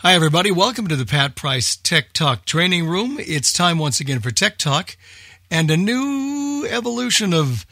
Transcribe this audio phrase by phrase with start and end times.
[0.00, 0.50] Hi, everybody.
[0.50, 3.16] Welcome to the Pat Price Tech Talk Training Room.
[3.18, 4.94] It's time once again for Tech Talk
[5.50, 7.64] and a new evolution of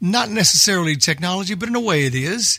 [0.00, 2.58] not necessarily technology, but in a way it is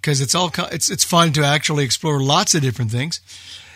[0.00, 3.20] because it's all it's it's fun to actually explore lots of different things.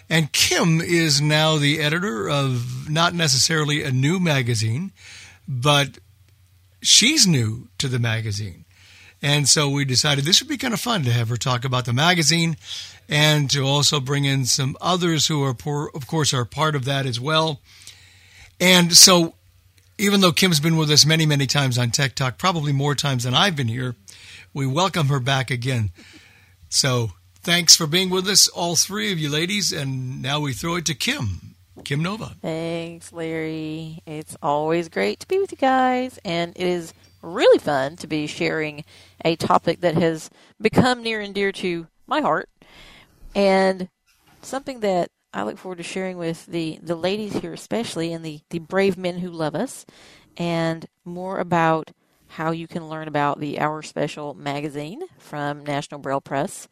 [0.09, 4.93] And Kim is now the editor of not necessarily a new magazine,
[5.49, 5.99] but
[6.83, 8.65] she's new to the magazine.
[9.21, 11.85] And so we decided this would be kind of fun to have her talk about
[11.85, 12.57] the magazine
[13.09, 16.85] and to also bring in some others who are, poor, of course, are part of
[16.85, 17.61] that as well.
[18.61, 19.35] And so,
[19.97, 23.25] even though Kim's been with us many, many times on Tech Talk, probably more times
[23.25, 23.97] than I've been here,
[24.53, 25.91] we welcome her back again.
[26.69, 29.73] So, thanks for being with us, all three of you ladies.
[29.73, 31.55] And now we throw it to Kim.
[31.85, 32.35] Kim Nova.
[32.43, 34.03] Thanks, Larry.
[34.05, 38.27] It's always great to be with you guys, and it is really fun to be
[38.27, 38.85] sharing
[39.25, 40.29] a topic that has
[40.61, 42.49] become near and dear to my heart
[43.39, 43.89] and
[44.43, 48.41] something that I look forward to sharing with the, the ladies here, especially, and the,
[48.51, 49.87] the brave men who love us,
[50.37, 51.93] and more about
[52.31, 56.67] how you can learn about the Our Special magazine from National Braille Press.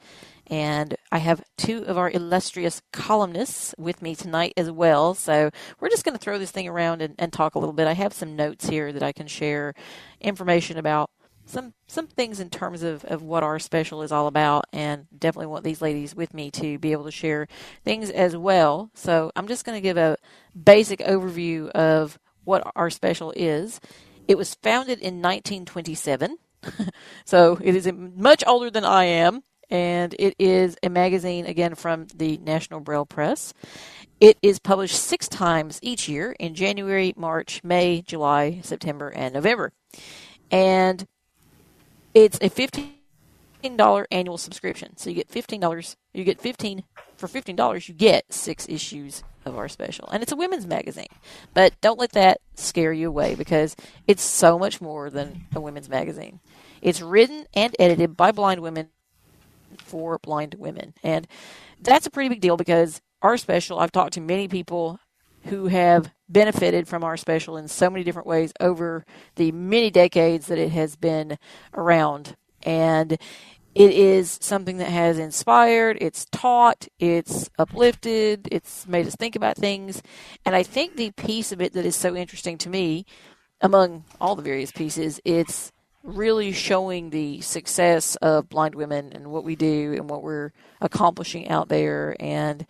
[0.49, 5.15] And I have two of our illustrious columnists with me tonight as well.
[5.15, 7.87] So we're just going to throw this thing around and, and talk a little bit.
[7.87, 9.73] I have some notes here that I can share
[10.21, 11.11] information about
[11.47, 15.47] some some things in terms of, of what our special is all about and definitely
[15.47, 17.47] want these ladies with me to be able to share
[17.85, 18.91] things as well.
[18.95, 20.17] So I'm just going to give a
[20.61, 23.81] basic overview of what our special is.
[24.29, 26.37] It was founded in 1927.
[27.25, 32.07] so it is much older than I am and it is a magazine again from
[32.15, 33.55] the National Braille Press.
[34.21, 39.73] It is published 6 times each year in January, March, May, July, September and November.
[40.51, 41.07] And
[42.17, 44.97] it's a fifteen dollar annual subscription.
[44.97, 45.97] So you get fifteen dollars.
[46.15, 46.85] You get fifteen
[47.19, 47.91] for fifteen dollars.
[47.91, 51.13] You get six issues of our special, and it's a women's magazine.
[51.53, 55.91] But don't let that scare you away because it's so much more than a women's
[55.91, 56.41] magazine.
[56.81, 58.89] It's written and edited by blind women
[59.77, 61.27] for blind women, and
[61.83, 63.79] that's a pretty big deal because our special.
[63.79, 65.01] I've talked to many people
[65.47, 69.05] who have benefited from our special in so many different ways over
[69.37, 71.39] the many decades that it has been
[71.75, 72.37] around.
[72.63, 73.13] And
[73.75, 79.57] it is something that has inspired, it's taught, it's uplifted, it's made us think about
[79.57, 80.03] things.
[80.47, 83.05] And I think the piece of it that is so interesting to me,
[83.61, 89.45] among all the various pieces, it's really showing the success of blind women and what
[89.45, 92.17] we do and what we're accomplishing out there.
[92.19, 92.67] And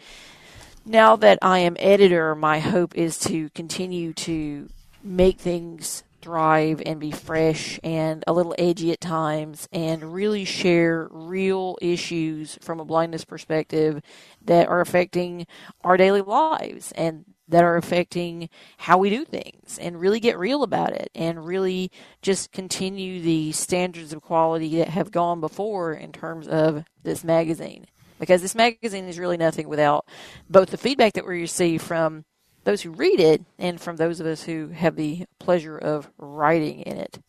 [0.86, 4.69] now that I am editor, my hope is to continue to
[5.02, 11.08] make things thrive and be fresh and a little edgy at times and really share
[11.10, 14.00] real issues from a blindness perspective
[14.44, 15.47] that are affecting
[15.84, 20.64] our daily lives and that are affecting how we do things and really get real
[20.64, 21.92] about it and really
[22.22, 27.86] just continue the standards of quality that have gone before in terms of this magazine
[28.19, 30.06] because this magazine is really nothing without
[30.49, 32.25] both the feedback that we receive from
[32.65, 36.81] those who read it and from those of us who have the pleasure of writing
[36.81, 37.21] in it.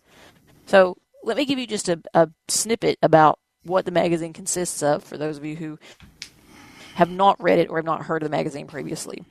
[0.66, 5.03] So let me give you just a, a snippet about what the magazine consists of
[5.03, 5.78] for those of you who
[6.96, 9.24] have not read it or have not heard of the magazine previously.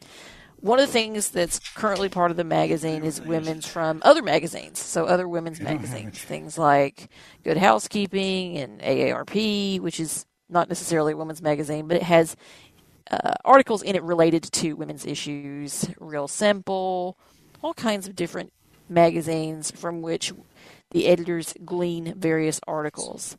[0.60, 4.78] One of the things that's currently part of the magazine is women's from other magazines,
[4.78, 7.08] so other women's magazines, things like
[7.44, 12.36] Good Housekeeping and AARP, which is not necessarily a women's magazine, but it has
[13.10, 17.16] uh, articles in it related to women's issues, Real Simple,
[17.62, 18.52] all kinds of different
[18.88, 20.32] magazines from which
[20.90, 23.36] the editors glean various articles.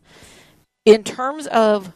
[0.85, 1.93] In terms of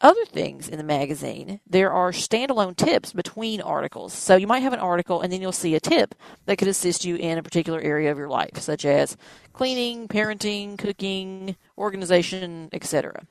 [0.00, 4.12] other things in the magazine, there are standalone tips between articles.
[4.12, 6.14] So you might have an article and then you'll see a tip
[6.46, 9.16] that could assist you in a particular area of your life, such as
[9.52, 13.24] cleaning, parenting, cooking, organization, etc.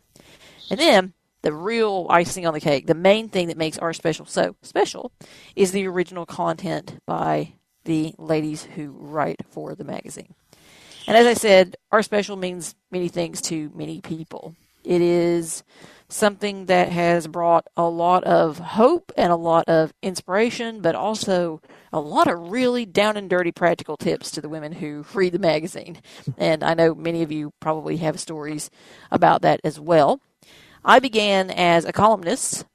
[0.69, 4.25] And then the real icing on the cake, the main thing that makes our special
[4.25, 5.11] so special,
[5.55, 7.53] is the original content by
[7.85, 10.35] the ladies who write for the magazine.
[11.07, 14.55] And as I said, our special means many things to many people.
[14.83, 15.63] It is
[16.07, 21.61] something that has brought a lot of hope and a lot of inspiration, but also
[21.93, 25.39] a lot of really down and dirty practical tips to the women who read the
[25.39, 25.97] magazine.
[26.37, 28.69] And I know many of you probably have stories
[29.09, 30.19] about that as well.
[30.83, 32.65] I began as a columnist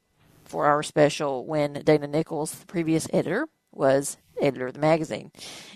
[0.44, 5.30] for our special when Dana Nichols, the previous editor, was editor of the magazine.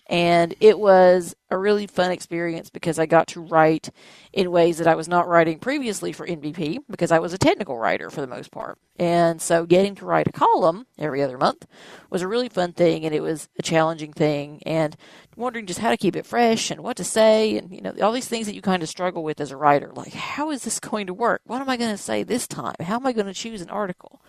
[0.09, 3.91] And it was a really fun experience because I got to write
[4.33, 7.79] in ways that I was not writing previously for NBP because I was a technical
[7.79, 8.79] writer for the most part.
[8.99, 11.67] And so getting to write a column every other month
[12.11, 14.97] was a really fun thing and it was a challenging thing and
[15.37, 18.13] wondering just how to keep it fresh and what to say and you know all
[18.13, 20.81] these things that you kind of struggle with as a writer like how is this
[20.91, 21.41] going to work?
[21.47, 22.75] What am I going to say this time?
[22.81, 24.21] How am I going to choose an article?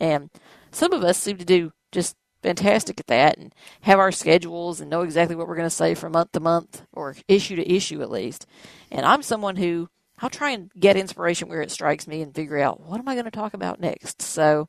[0.00, 0.30] And
[0.70, 2.16] some of us seem to do just
[2.46, 5.94] fantastic at that and have our schedules and know exactly what we're going to say
[5.94, 8.46] from month to month or issue to issue at least.
[8.92, 9.88] And I'm someone who
[10.20, 13.14] I'll try and get inspiration where it strikes me and figure out what am I
[13.14, 14.22] going to talk about next.
[14.22, 14.68] So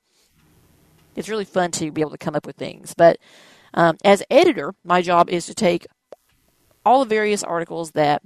[1.16, 2.96] it's really fun to be able to come up with things.
[2.96, 3.20] But
[3.76, 5.86] um, as editor, my job is to take
[6.84, 8.24] all the various articles that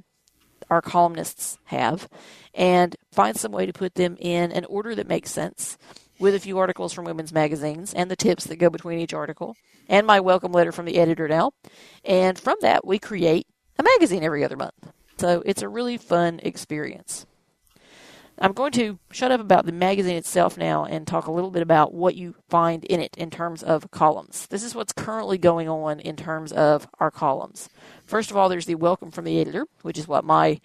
[0.70, 2.08] our columnists have
[2.54, 5.78] and find some way to put them in an order that makes sense
[6.22, 9.58] with a few articles from women's magazines and the tips that go between each article,
[9.90, 11.52] and my welcome letter from the editor now.
[12.06, 13.48] And from that, we create
[13.80, 14.92] a magazine every other month.
[15.18, 17.26] So it's a really fun experience.
[18.38, 21.62] I'm going to shut up about the magazine itself now and talk a little bit
[21.62, 24.48] about what you find in it in terms of columns.
[24.48, 27.70] This is what's currently going on in terms of our columns.
[28.06, 30.60] First of all, there's the welcome from the editor, which is what my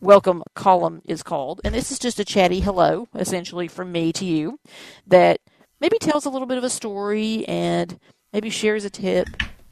[0.00, 1.60] welcome column is called.
[1.64, 4.60] And this is just a chatty hello, essentially, from me to you
[5.06, 5.40] that
[5.80, 7.98] maybe tells a little bit of a story and
[8.32, 9.28] maybe shares a tip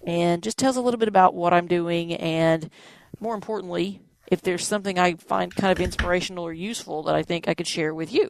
[0.06, 2.70] and just tells a little bit about what I'm doing and
[3.20, 7.48] more importantly, if there's something I find kind of inspirational or useful that I think
[7.48, 8.28] I could share with you.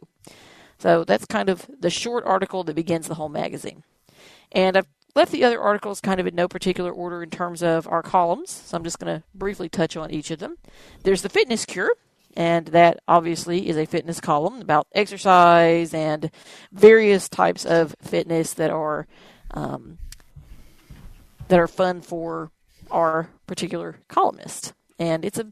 [0.77, 3.83] So that's kind of the short article that begins the whole magazine.
[4.51, 7.87] And I've left the other articles kind of in no particular order in terms of
[7.87, 10.57] our columns, so I'm just going to briefly touch on each of them.
[11.01, 11.91] There's the fitness cure,
[12.35, 16.29] and that obviously is a fitness column about exercise and
[16.71, 19.07] various types of fitness that are
[19.51, 19.97] um,
[21.47, 22.51] that are fun for
[22.91, 24.73] our particular columnist.
[24.99, 25.51] And it's a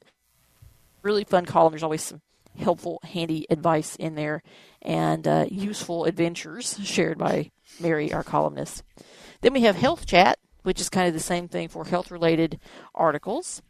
[1.01, 1.71] really fun column.
[1.71, 2.21] There's always some
[2.57, 4.41] helpful, handy advice in there
[4.81, 8.83] and uh, useful adventures shared by Mary, our columnist.
[9.41, 12.59] Then we have Health Chat, which is kind of the same thing for health related
[12.93, 13.61] articles.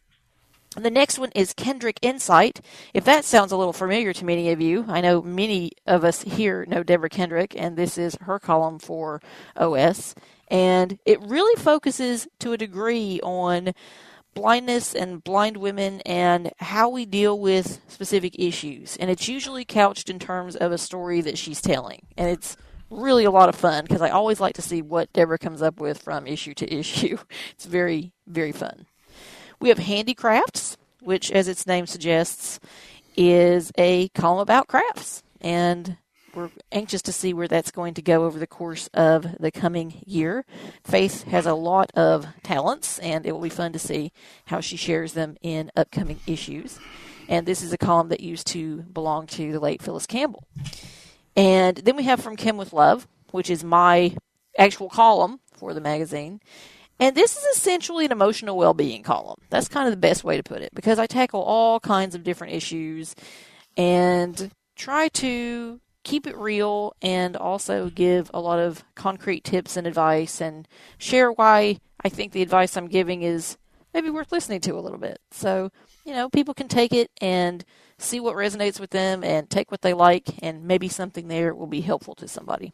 [0.75, 2.59] And the next one is Kendrick Insight.
[2.93, 6.21] If that sounds a little familiar to many of you, I know many of us
[6.23, 9.21] here know Deborah Kendrick, and this is her column for
[9.55, 10.15] OS.
[10.49, 13.73] And it really focuses to a degree on
[14.35, 18.95] blindness and blind women and how we deal with specific issues.
[18.97, 22.05] And it's usually couched in terms of a story that she's telling.
[22.17, 22.55] And it's
[22.91, 25.79] really a lot of fun because I always like to see what Deborah comes up
[25.79, 27.17] with from issue to issue.
[27.51, 28.85] It's very, very fun.
[29.59, 32.59] We have handicrafts, which, as its name suggests,
[33.15, 35.23] is a column about crafts.
[35.39, 35.97] And
[36.35, 40.01] we're anxious to see where that's going to go over the course of the coming
[40.05, 40.45] year.
[40.83, 44.11] Faith has a lot of talents, and it will be fun to see
[44.45, 46.77] how she shares them in upcoming issues.
[47.27, 50.43] And this is a column that used to belong to the late Phyllis Campbell.
[51.35, 54.15] And then we have From Kim with Love, which is my
[54.57, 56.39] actual column for the magazine.
[56.99, 59.41] And this is essentially an emotional well being column.
[59.49, 62.23] That's kind of the best way to put it because I tackle all kinds of
[62.23, 63.15] different issues
[63.75, 69.85] and try to keep it real and also give a lot of concrete tips and
[69.85, 70.67] advice and
[70.97, 73.57] share why I think the advice I'm giving is
[73.93, 75.19] maybe worth listening to a little bit.
[75.31, 75.71] So,
[76.05, 77.65] you know, people can take it and
[77.97, 81.67] see what resonates with them and take what they like, and maybe something there will
[81.67, 82.71] be helpful to somebody.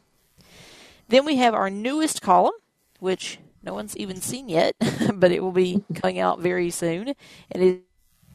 [1.08, 2.54] Then we have our newest column,
[3.00, 4.76] which no one's even seen yet,
[5.14, 7.08] but it will be coming out very soon.
[7.08, 7.16] It
[7.56, 7.76] is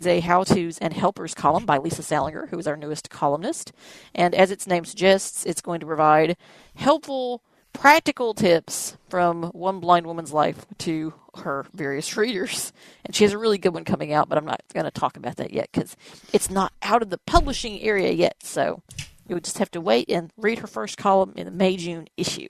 [0.06, 3.72] a how to's and helpers column by Lisa Salinger, who is our newest columnist.
[4.13, 6.38] And as its name suggests, it's going to provide
[6.75, 7.42] helpful
[7.74, 12.74] practical tips from one blind woman's life to her various readers.
[13.06, 15.16] And she has a really good one coming out, but I'm not going to talk
[15.16, 15.96] about that yet because
[16.34, 18.38] it's not out of the publishing area yet.
[18.44, 18.82] So
[19.27, 22.08] you would just have to wait and read her first column in the May June
[22.18, 22.50] issue.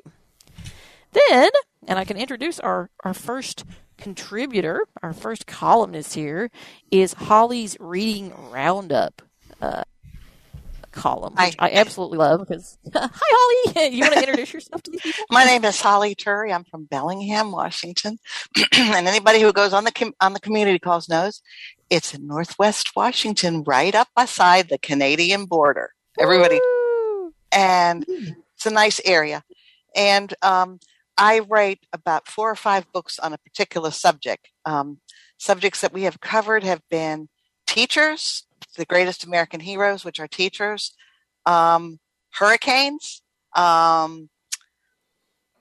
[1.11, 1.49] Then,
[1.87, 3.65] and I can introduce our, our first
[3.97, 6.49] contributor, our first columnist here,
[6.91, 9.21] is Holly's Reading Roundup.
[9.61, 9.83] Uh,
[10.97, 13.89] column, which I, I absolutely love because, hi, Holly.
[13.95, 15.25] you want to introduce yourself to these people?
[15.29, 16.53] My name is Holly Turry.
[16.53, 18.17] I'm from Bellingham, Washington.
[18.73, 21.41] and anybody who goes on the, com- on the community calls knows
[21.89, 25.93] it's in Northwest Washington, right up beside the Canadian border.
[26.19, 26.59] Everybody.
[26.59, 27.33] Woo!
[27.51, 28.31] And hmm.
[28.55, 29.43] it's a nice area.
[29.95, 30.79] And um,
[31.17, 34.49] I write about four or five books on a particular subject.
[34.65, 34.99] Um,
[35.37, 37.29] subjects that we have covered have been
[37.65, 38.45] teachers,
[38.75, 40.93] the greatest American heroes, which are teachers,
[41.45, 41.99] um,
[42.31, 43.21] hurricanes,
[43.55, 44.29] um,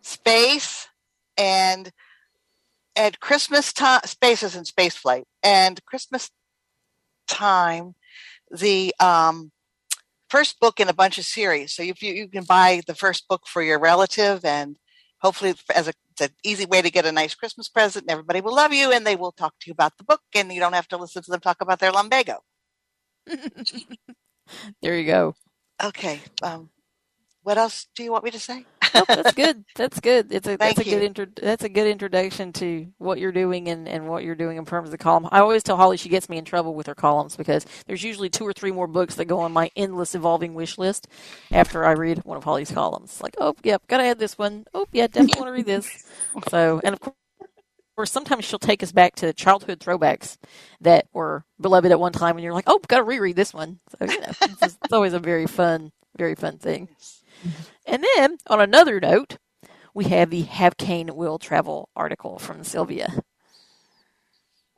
[0.02, 0.88] space,
[1.38, 1.90] and
[2.94, 6.30] at Christmas time, spaces in space flight, and Christmas
[7.26, 7.94] time,
[8.50, 9.52] the um,
[10.28, 11.74] first book in a bunch of series.
[11.74, 14.76] So if you, you can buy the first book for your relative, and
[15.26, 18.40] hopefully as a it's an easy way to get a nice Christmas present, and everybody
[18.40, 20.72] will love you, and they will talk to you about the book, and you don't
[20.72, 22.38] have to listen to them talk about their lumbago.
[24.80, 25.34] there you go.
[25.82, 26.20] Okay.
[26.42, 26.70] Um,
[27.42, 28.64] what else do you want me to say?
[28.96, 29.64] Oh, that's good.
[29.76, 30.32] That's good.
[30.32, 31.04] It's a Thank that's a good you.
[31.04, 34.66] intro, that's a good introduction to what you're doing and, and what you're doing in
[34.66, 35.28] terms of the column.
[35.32, 38.30] I always tell Holly she gets me in trouble with her columns because there's usually
[38.30, 41.08] two or three more books that go on my endless evolving wish list
[41.52, 43.20] after I read one of Holly's columns.
[43.22, 44.66] Like, oh, yep, gotta add this one.
[44.74, 45.96] Oh, yeah, definitely want to read this.
[46.50, 47.14] So, and of course.
[47.96, 50.38] Or sometimes she'll take us back to childhood throwbacks
[50.82, 53.80] that were beloved at one time, and you're like, "Oh, got to reread this one."
[54.00, 56.90] So you know, it's, just- it's always a very fun, very fun thing.
[57.86, 59.38] And then, on another note,
[59.94, 63.22] we have the Have Cane Will Travel article from Sylvia.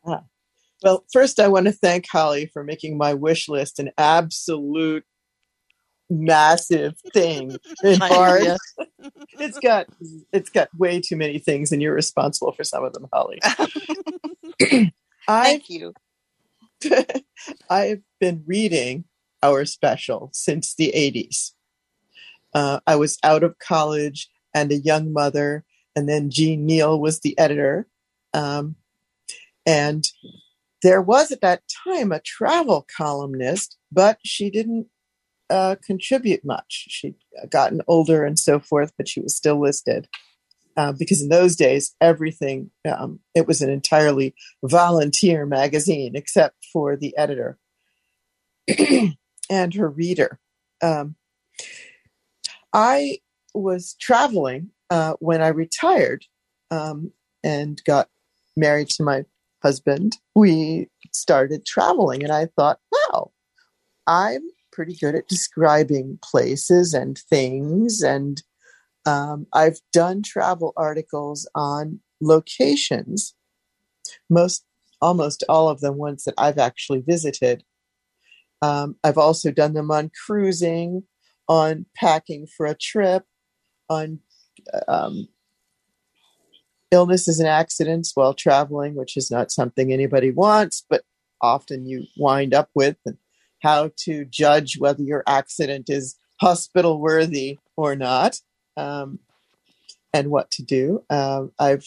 [0.07, 0.25] Ah.
[0.83, 5.05] Well, first, I want to thank Holly for making my wish list an absolute
[6.11, 7.57] massive thing.
[7.85, 8.45] Hard.
[8.45, 8.57] Yeah.
[9.41, 9.87] It's got
[10.33, 13.39] it's got way too many things, and you're responsible for some of them, Holly.
[15.29, 15.95] Thank you.
[17.71, 19.05] I've been reading
[19.41, 21.53] our special since the 80s.
[22.55, 25.65] Uh, I was out of college and a young mother,
[25.95, 27.87] and then Jean Neal was the editor.
[28.35, 28.77] Um,
[29.67, 30.07] and
[30.83, 34.87] there was at that time a travel columnist, but she didn't
[35.51, 36.87] uh, contribute much.
[36.89, 37.15] She'd
[37.51, 40.09] gotten older and so forth, but she was still listed.
[40.77, 46.97] Uh, because in those days, everything, um, it was an entirely volunteer magazine, except for
[46.97, 47.59] the editor
[49.51, 50.39] and her reader.
[50.81, 51.17] Um,
[52.73, 53.19] I
[53.55, 56.25] was traveling uh, when I retired
[56.71, 58.09] um, and got
[58.57, 59.25] married to my
[59.63, 60.17] husband.
[60.35, 63.33] We started traveling, and I thought, wow,
[64.07, 68.03] I'm pretty good at describing places and things.
[68.03, 68.43] And
[69.07, 73.35] um, I've done travel articles on locations,
[74.29, 74.65] most
[75.01, 77.65] almost all of them ones that I've actually visited.
[78.61, 81.05] Um, I've also done them on cruising,
[81.49, 83.25] on packing for a trip,
[83.89, 84.21] on
[84.87, 85.29] um,
[86.91, 91.03] illnesses and accidents while traveling, which is not something anybody wants, but
[91.41, 93.17] often you wind up with, and
[93.63, 98.39] how to judge whether your accident is hospital worthy or not,
[98.77, 99.19] um,
[100.13, 101.05] and what to do.
[101.11, 101.87] Um, I've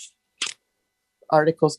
[1.30, 1.77] articles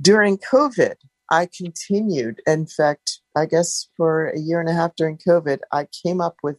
[0.00, 0.94] during COVID.
[1.32, 2.40] I continued.
[2.46, 6.36] In fact, I guess for a year and a half during COVID, I came up
[6.42, 6.58] with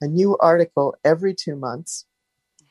[0.00, 2.06] a new article every two months.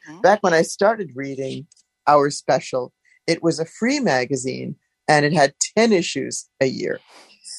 [0.07, 0.21] Mhm.
[0.21, 1.67] Back when I started reading
[2.07, 2.93] our special,
[3.27, 4.75] it was a free magazine
[5.07, 7.00] and it had 10 issues a year.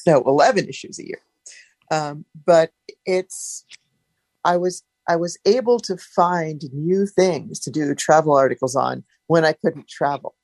[0.05, 1.21] No, 11 issues a year.
[1.91, 2.71] Um, but
[3.05, 3.65] it's,
[4.43, 9.43] I was, I was able to find new things to do travel articles on when
[9.45, 10.35] I couldn't travel.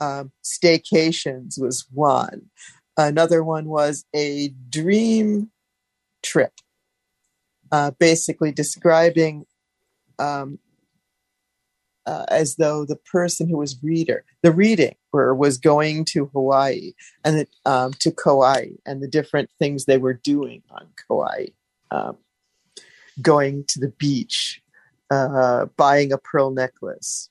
[0.00, 2.50] Um, staycations was one.
[2.96, 5.50] Another one was a dream
[6.22, 6.52] trip,
[7.72, 9.46] uh, basically describing
[10.18, 10.58] um,
[12.06, 16.92] uh, as though the person who was reader, the reading, or was going to Hawaii
[17.24, 21.46] and um, to Kauai and the different things they were doing on Kauai,
[21.90, 22.16] um,
[23.20, 24.62] going to the beach,
[25.10, 27.28] uh, buying a pearl necklace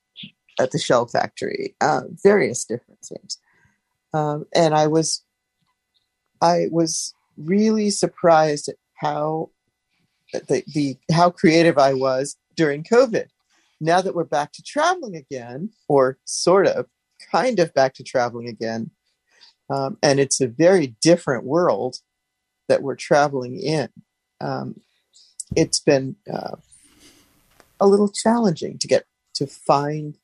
[0.59, 3.37] at the shell factory, uh, various different things.
[4.13, 5.23] Um, and I was,
[6.41, 9.49] I was really surprised at how
[10.33, 13.27] the, the how creative I was during COVID.
[13.81, 16.87] Now that we're back to traveling again, or sort of,
[17.31, 18.91] kind of back to traveling again,
[19.69, 21.97] um, and it's a very different world
[22.67, 23.89] that we're traveling in.
[24.41, 24.81] Um,
[25.55, 26.55] it's been uh,
[27.79, 29.05] a little challenging to get
[29.35, 30.15] to find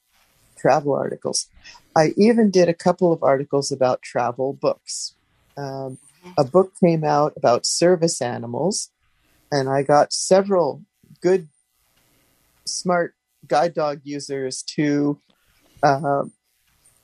[0.58, 1.48] travel articles.
[1.96, 5.16] I even did a couple of articles about travel books.
[5.58, 5.98] Um,
[6.38, 8.90] a book came out about service animals,
[9.52, 10.84] and I got several
[11.22, 11.48] good,
[12.66, 13.16] smart
[13.48, 15.20] guide dog users to
[15.84, 16.24] uh,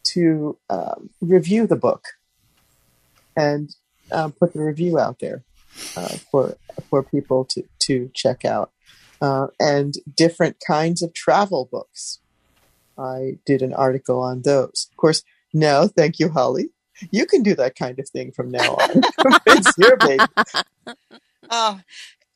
[0.04, 2.06] to um, review the book
[3.36, 3.70] and
[4.12, 5.44] um, put the review out there
[5.96, 6.58] uh, for
[6.90, 8.72] for people to to check out.
[9.22, 12.18] Uh, and different kinds of travel books.
[12.98, 14.88] I did an article on those.
[14.90, 15.22] Of course,
[15.54, 16.70] no, thank you, Holly.
[17.12, 19.02] You can do that kind of thing from now on.
[19.46, 20.24] it's your baby.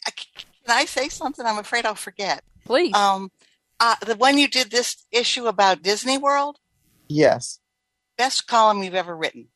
[0.06, 1.46] Can I say something?
[1.46, 2.44] I'm afraid I'll forget.
[2.66, 2.94] Please.
[2.96, 3.32] Um,
[3.80, 6.58] uh, the one you did this issue about Disney World.
[7.08, 7.60] Yes.
[8.18, 9.48] best column you've ever written.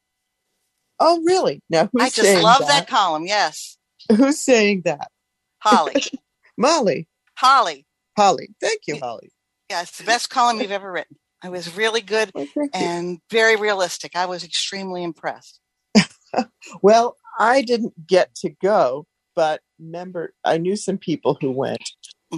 [1.00, 1.62] Oh, really?
[1.70, 2.68] Now, who's I just love that?
[2.68, 3.26] that column.
[3.26, 3.78] Yes.
[4.16, 5.10] Who's saying that?
[5.60, 6.04] Holly.
[6.58, 7.08] Molly.
[7.36, 7.86] Holly.
[8.18, 8.50] Holly.
[8.62, 9.32] Thank you, Holly.
[9.70, 11.16] Yeah, it's the best column you've ever written.
[11.42, 12.82] I was really good Well, thank you.
[12.82, 14.16] and very realistic.
[14.16, 15.60] I was extremely impressed.
[16.84, 21.82] Well, I didn't get to go, but remember, I knew some people who went.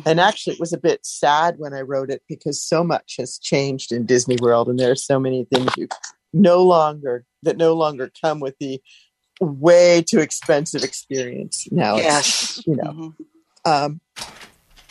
[0.05, 3.37] And actually, it was a bit sad when I wrote it because so much has
[3.37, 5.89] changed in Disney World, and there are so many things you
[6.31, 8.81] no longer that no longer come with the
[9.41, 11.67] way too expensive experience.
[11.71, 12.61] Now, yes.
[12.65, 13.15] you know, Mhm.
[13.65, 14.01] um,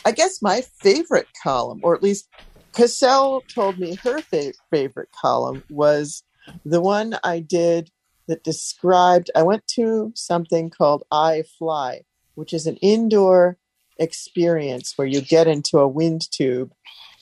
[0.05, 2.27] I guess my favorite column, or at least
[2.73, 6.23] Cassell told me her fa- favorite column was
[6.65, 7.89] the one I did
[8.27, 9.31] that described.
[9.35, 12.01] I went to something called I Fly,
[12.35, 13.57] which is an indoor
[13.99, 16.71] experience where you get into a wind tube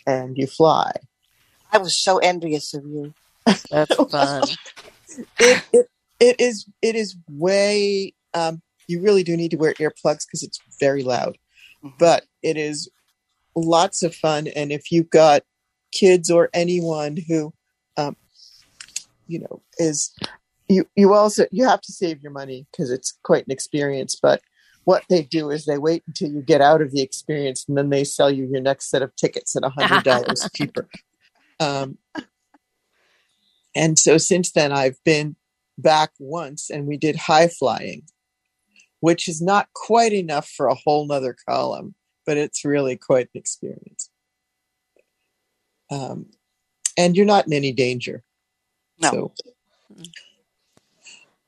[0.08, 0.92] and you fly.
[1.72, 3.13] I was so envious of you.
[3.70, 4.44] That's fun.
[5.39, 5.88] It it,
[6.20, 8.13] it is it is way.
[8.34, 11.38] Um, you really do need to wear earplugs because it's very loud.
[11.84, 11.98] Mhm.
[11.98, 12.89] but it is
[13.56, 15.44] lots of fun and if you've got
[15.92, 17.54] kids or anyone who
[17.98, 18.16] um,
[19.28, 20.13] you know is
[20.68, 24.42] you you also you have to save your money because it's quite an experience but
[24.89, 27.89] what they do is they wait until you get out of the experience and then
[27.89, 30.88] they sell you your next set of tickets at a hundred dollars cheaper
[31.60, 31.98] um,
[33.75, 35.36] and so since then i've been
[35.77, 38.03] back once and we did high flying
[39.00, 43.39] which is not quite enough for a whole nother column, but it's really quite an
[43.39, 44.10] experience.
[45.91, 46.27] Um,
[46.98, 48.24] and you're not in any danger.
[49.01, 49.10] No.
[49.10, 49.34] So,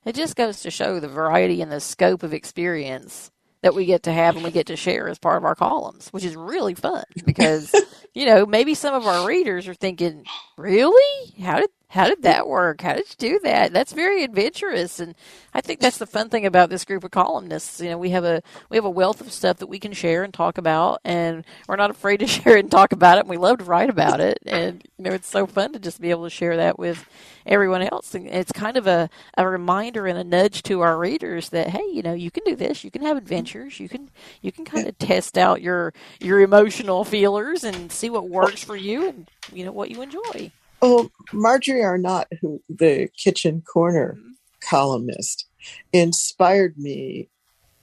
[0.05, 3.31] It just goes to show the variety and the scope of experience
[3.61, 6.09] that we get to have and we get to share as part of our columns,
[6.09, 7.73] which is really fun because,
[8.13, 10.25] you know, maybe some of our readers are thinking,
[10.57, 11.33] really?
[11.41, 12.79] How did how did that work?
[12.79, 13.73] How did you do that?
[13.73, 15.13] That's very adventurous, and
[15.53, 17.81] I think that's the fun thing about this group of columnists.
[17.81, 20.23] You know, we have a we have a wealth of stuff that we can share
[20.23, 23.21] and talk about, and we're not afraid to share and talk about it.
[23.21, 25.99] And we love to write about it, and you know, it's so fun to just
[25.99, 27.05] be able to share that with
[27.45, 28.15] everyone else.
[28.15, 31.83] And it's kind of a, a reminder and a nudge to our readers that hey,
[31.91, 32.85] you know, you can do this.
[32.85, 33.81] You can have adventures.
[33.81, 34.09] You can
[34.41, 38.77] you can kind of test out your your emotional feelers and see what works for
[38.77, 40.53] you and you know what you enjoy.
[40.81, 44.17] Oh, Marjorie Arnott, who the kitchen corner
[44.61, 45.47] columnist,
[45.93, 47.29] inspired me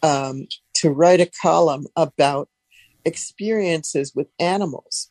[0.03, 2.49] um, to write a column about
[3.05, 5.11] experiences with animals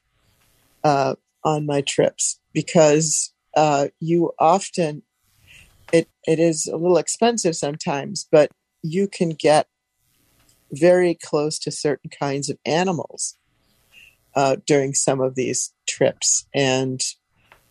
[0.83, 5.01] uh, on my trips because uh, you often
[5.91, 8.51] it it is a little expensive sometimes, but
[8.83, 9.67] you can get
[10.71, 13.37] very close to certain kinds of animals
[14.35, 17.01] uh, during some of these trips, and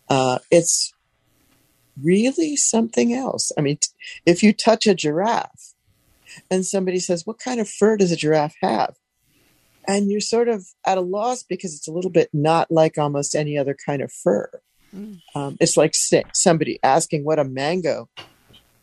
[0.09, 0.93] uh, it's
[2.01, 3.51] really something else.
[3.57, 3.89] I mean, t-
[4.25, 5.73] if you touch a giraffe
[6.49, 8.95] and somebody says, What kind of fur does a giraffe have?
[9.87, 13.35] And you're sort of at a loss because it's a little bit not like almost
[13.35, 14.49] any other kind of fur.
[14.93, 15.19] Mm.
[15.35, 18.09] Um, it's like say, somebody asking what a mango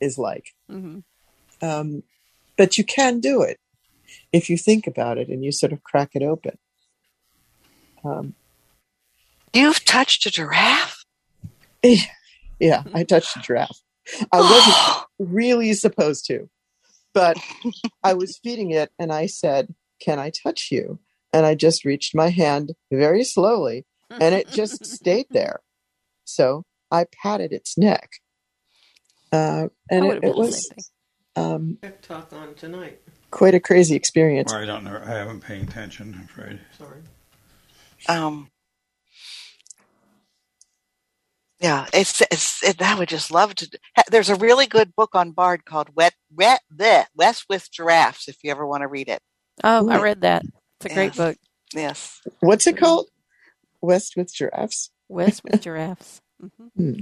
[0.01, 0.55] is like.
[0.69, 1.01] hmm
[1.63, 2.03] Um,
[2.57, 3.59] but you can do it
[4.33, 6.59] if you think about it and you sort of crack it open.
[8.05, 8.35] Um,
[9.53, 10.94] You've touched a giraffe?
[12.61, 13.81] yeah, I touched a giraffe.
[14.33, 16.49] I wasn't really supposed to,
[17.13, 17.37] but
[18.03, 20.99] I was feeding it and I said, Can I touch you?
[21.33, 23.87] And I just reached my hand very slowly
[24.21, 25.61] and it just stayed there.
[26.25, 28.11] So I patted its neck.
[29.33, 30.71] Uh, and it, it was
[31.35, 33.01] um, TikTok on tonight.
[33.33, 34.53] quite a crazy experience.
[34.53, 35.03] Or I don't know.
[35.05, 36.15] I haven't paid attention.
[36.17, 36.61] I'm afraid.
[36.79, 37.01] Sorry.
[38.09, 38.49] Um,
[41.65, 43.79] yeah, it's, it's it, I would just love to.
[44.11, 48.37] There's a really good book on Bard called "Wet Wet the West with Giraffes." If
[48.45, 49.21] you ever want to read it,
[49.65, 50.43] Oh, I read that.
[50.81, 51.39] It's a great book.
[51.73, 52.21] yes.
[52.41, 53.07] What's it called?
[53.81, 54.91] West with giraffes.
[55.09, 56.21] West with giraffes.
[56.39, 57.01] hmm Hmm.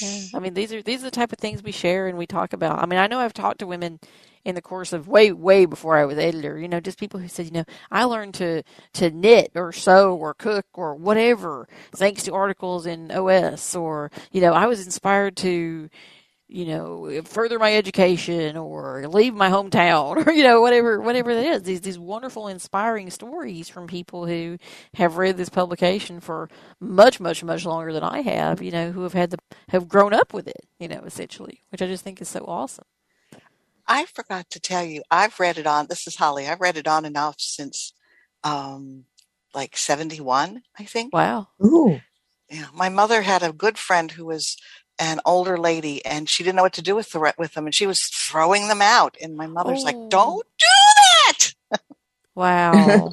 [0.00, 0.22] Yeah.
[0.34, 2.52] I mean, these are these are the type of things we share and we talk
[2.52, 2.80] about.
[2.82, 4.00] I mean, I know I've talked to women
[4.44, 6.58] in the course of way way before I was editor.
[6.58, 8.62] You know, just people who said, you know, I learned to
[8.94, 14.40] to knit or sew or cook or whatever thanks to articles in OS, or you
[14.40, 15.90] know, I was inspired to
[16.48, 21.44] you know further my education or leave my hometown or you know whatever whatever that
[21.44, 24.58] is these these wonderful inspiring stories from people who
[24.94, 26.48] have read this publication for
[26.80, 30.14] much much much longer than I have you know who have had the have grown
[30.14, 32.86] up with it you know essentially which I just think is so awesome
[33.86, 35.86] I forgot to tell you, I've read it on.
[35.88, 36.46] This is Holly.
[36.46, 37.94] I've read it on and off since,
[38.44, 39.04] um,
[39.54, 41.12] like seventy one, I think.
[41.12, 42.00] wow Ooh.
[42.50, 44.56] Yeah, my mother had a good friend who was
[44.98, 47.74] an older lady, and she didn't know what to do with the with them, and
[47.74, 49.16] she was throwing them out.
[49.20, 50.08] And my mother's like, Oh.
[50.08, 50.66] "Don't do
[51.26, 51.54] that."
[52.34, 53.10] Wow.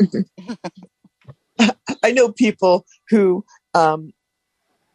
[2.04, 3.44] I know people who
[3.74, 4.14] um,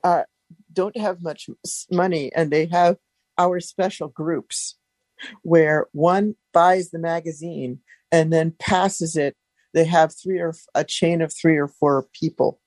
[0.04, 0.26] are,
[0.72, 1.50] don't have much
[1.90, 2.96] money and they have
[3.38, 4.76] our special groups
[5.42, 7.80] where one buys the magazine
[8.12, 9.36] and then passes it.
[9.74, 12.59] They have three or a chain of three or four people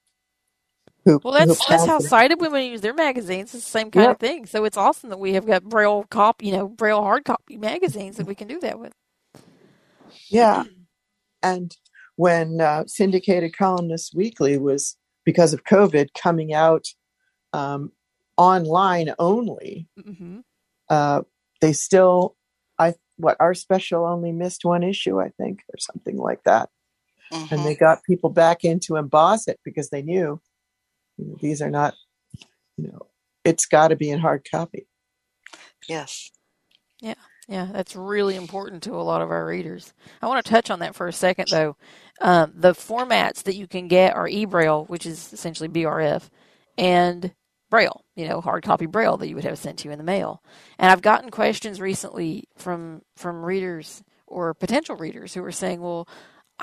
[1.05, 1.23] who.
[1.23, 3.53] Well, that's that's how sighted women use their magazines.
[3.53, 4.11] It's the same kind Yep.
[4.11, 4.45] of thing.
[4.45, 8.17] So it's awesome that we have got braille copy, you know, braille hard copy magazines
[8.17, 8.93] that we can do that with.
[10.29, 10.63] Yeah.
[11.41, 11.75] And
[12.15, 16.85] when uh, Syndicated Columnists Weekly was, because of COVID, coming out
[17.53, 17.91] um,
[18.37, 20.39] online only, hmm
[20.89, 21.23] uh,
[21.61, 22.35] they still,
[22.79, 26.69] I what our special only missed one issue, I think, or something like that.
[27.51, 27.65] And Mhm.
[27.65, 30.41] they got people back in to emboss it because they knew,
[31.23, 31.95] you know, these are not,
[32.77, 33.07] you know,
[33.45, 34.87] it's got to be in hard copy.
[35.87, 36.31] Yes.
[37.01, 37.15] Yeah,
[37.47, 39.93] Yeah, that's really important to a lot of our readers.
[40.21, 41.77] I want to touch on that for a second, though.
[42.21, 46.29] Um, the formats that you can get are eBraille, which is essentially BRF,
[46.77, 47.33] and
[47.69, 50.05] Braille, you know, hard copy Braille that you would have sent to you in the
[50.05, 50.43] mail.
[50.79, 56.07] And I've gotten questions recently from from readers or potential readers who are saying, "Well,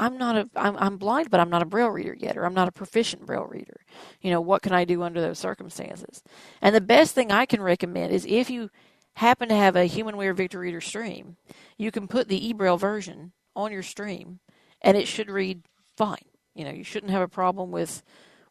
[0.00, 2.54] I'm not a I'm, I'm blind, but I'm not a Braille reader yet, or I'm
[2.54, 3.80] not a proficient Braille reader.
[4.22, 6.22] You know, what can I do under those circumstances?"
[6.62, 8.70] And the best thing I can recommend is if you
[9.14, 11.36] happen to have a HumanWare Victor Reader stream,
[11.76, 14.40] you can put the eBraille version on your stream,
[14.80, 15.62] and it should read
[15.96, 16.24] fine.
[16.54, 18.02] You know, you shouldn't have a problem with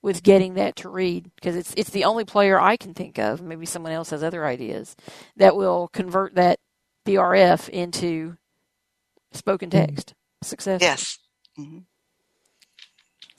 [0.01, 3.41] with getting that to read because it's it's the only player I can think of.
[3.41, 4.95] Maybe someone else has other ideas
[5.35, 6.59] that will convert that
[7.07, 8.37] BRF into
[9.31, 9.85] spoken mm-hmm.
[9.87, 10.81] text success.
[10.81, 11.17] Yes.
[11.59, 11.85] Mhm.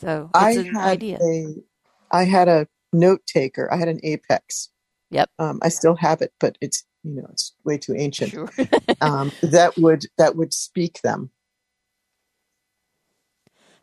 [0.01, 1.23] So I an had idea.
[1.23, 1.57] a,
[2.13, 3.73] I had a note taker.
[3.73, 4.71] I had an Apex.
[5.11, 5.31] Yep.
[5.39, 8.35] Um, I still have it, but it's you know it's way too ancient.
[8.35, 8.51] Sure.
[9.01, 11.31] Um, that would that would speak them.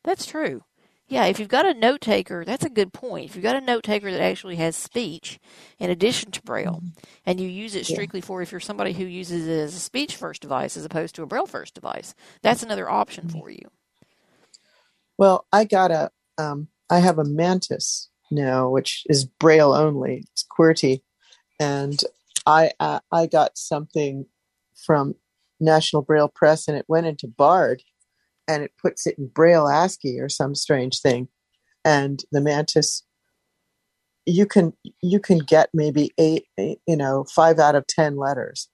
[0.04, 0.64] That's true.
[1.08, 3.26] Yeah, if you've got a note taker, that's a good point.
[3.26, 5.40] If you've got a note taker that actually has speech
[5.80, 6.84] in addition to Braille,
[7.26, 7.96] and you use it Yeah.
[7.96, 11.16] strictly for if you're somebody who uses it as a speech first device as opposed
[11.16, 13.70] to a Braille first device, that's another option for you.
[15.18, 20.26] Well, I got a um, I have a Mantis now, which is Braille only.
[20.32, 21.02] It's QWERTY,
[21.60, 22.00] and
[22.46, 24.26] I uh, I got something
[24.76, 25.16] from
[25.60, 27.84] National Braille Press, and it went into Bard,
[28.48, 31.30] and it puts it in Braille ASCII or some strange thing,
[31.84, 33.04] and the Mantis.
[34.26, 38.70] You can you can get maybe eight, eight you know five out of ten letters.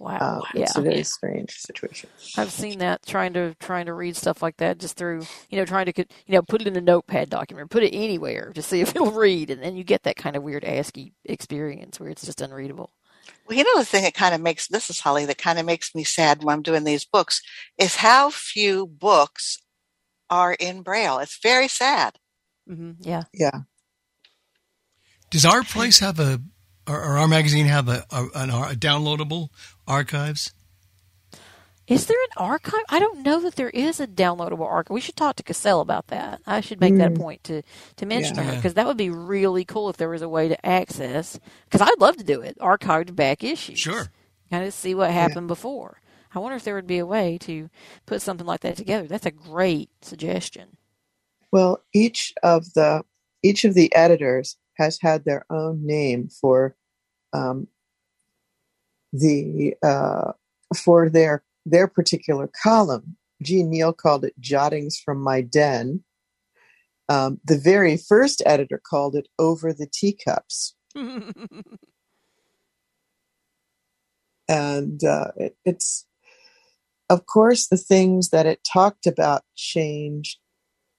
[0.00, 0.16] Wow.
[0.16, 0.62] Uh, yeah.
[0.62, 2.08] It's a very strange situation.
[2.38, 5.66] I've seen that trying to trying to read stuff like that just through you know
[5.66, 8.80] trying to you know put it in a notepad document, put it anywhere to see
[8.80, 12.24] if it'll read, and then you get that kind of weird ASCII experience where it's
[12.24, 12.90] just unreadable.
[13.46, 15.66] Well, you know the thing that kind of makes this is Holly that kind of
[15.66, 17.42] makes me sad when I'm doing these books
[17.76, 19.58] is how few books
[20.30, 21.18] are in Braille.
[21.18, 22.16] It's very sad.
[22.70, 22.92] Mm-hmm.
[23.00, 23.24] Yeah.
[23.34, 23.60] Yeah.
[25.30, 26.40] Does our place have a,
[26.88, 29.48] or, or our magazine have a, a, an, a downloadable
[29.90, 30.52] archives?
[31.88, 32.82] Is there an archive?
[32.88, 34.94] I don't know that there is a downloadable archive.
[34.94, 36.40] We should talk to Cassell about that.
[36.46, 37.18] I should make that a Mm.
[37.18, 37.62] point to,
[37.96, 40.46] to mention to her because that would be really cool if there was a way
[40.46, 41.40] to access.
[41.64, 43.80] Because I'd love to do it, archived back issues.
[43.80, 44.06] Sure.
[44.52, 46.00] Kind of see what happened before.
[46.32, 47.68] I wonder if there would be a way to
[48.06, 49.08] put something like that together.
[49.08, 50.76] That's a great suggestion.
[51.50, 53.02] Well, each of the
[53.42, 56.76] each of the editors has had their own name for
[57.32, 57.66] um,
[59.12, 60.32] the uh,
[60.76, 63.16] for their their particular column.
[63.42, 66.04] Jean Neal called it "Jottings from My Den."
[67.08, 70.74] Um, the very first editor called it "Over the Teacups,"
[74.48, 76.06] and uh, it, it's
[77.08, 80.38] of course the things that it talked about changed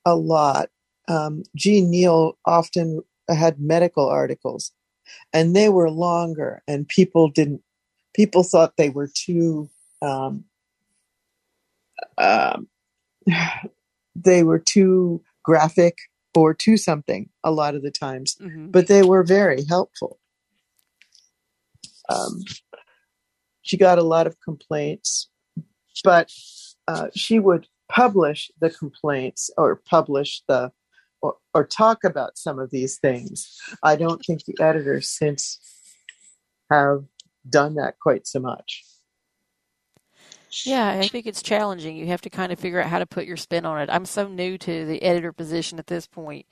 [0.05, 0.69] a lot.
[1.07, 4.71] Um, Jean Neal often had medical articles,
[5.33, 7.61] and they were longer, and people didn't.
[8.13, 9.69] People thought they were too.
[10.01, 10.45] Um,
[12.17, 12.67] um,
[14.15, 15.97] they were too graphic
[16.35, 18.71] or too something a lot of the times, Mhm.
[18.71, 20.19] but they were very helpful.
[22.09, 22.43] Um,
[23.61, 25.29] she got a lot of complaints,
[26.03, 26.31] but
[26.87, 30.71] uh, she would publish the complaints or publish the
[31.21, 33.55] or, or talk about some of these things.
[33.83, 35.59] I don't think the editors since
[36.71, 37.03] have
[37.49, 38.83] done that quite so much.
[40.65, 41.95] Yeah, I think it's challenging.
[41.95, 43.89] You have to kind of figure out how to put your spin on it.
[43.89, 46.45] I'm so new to the editor position at this point.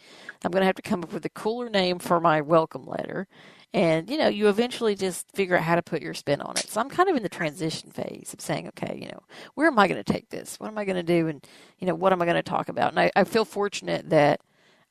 [0.43, 3.27] I'm going to have to come up with a cooler name for my welcome letter.
[3.73, 6.69] And, you know, you eventually just figure out how to put your spin on it.
[6.69, 9.21] So I'm kind of in the transition phase of saying, okay, you know,
[9.55, 10.59] where am I going to take this?
[10.59, 11.27] What am I going to do?
[11.27, 11.45] And,
[11.77, 12.91] you know, what am I going to talk about?
[12.91, 14.39] And I, I feel fortunate that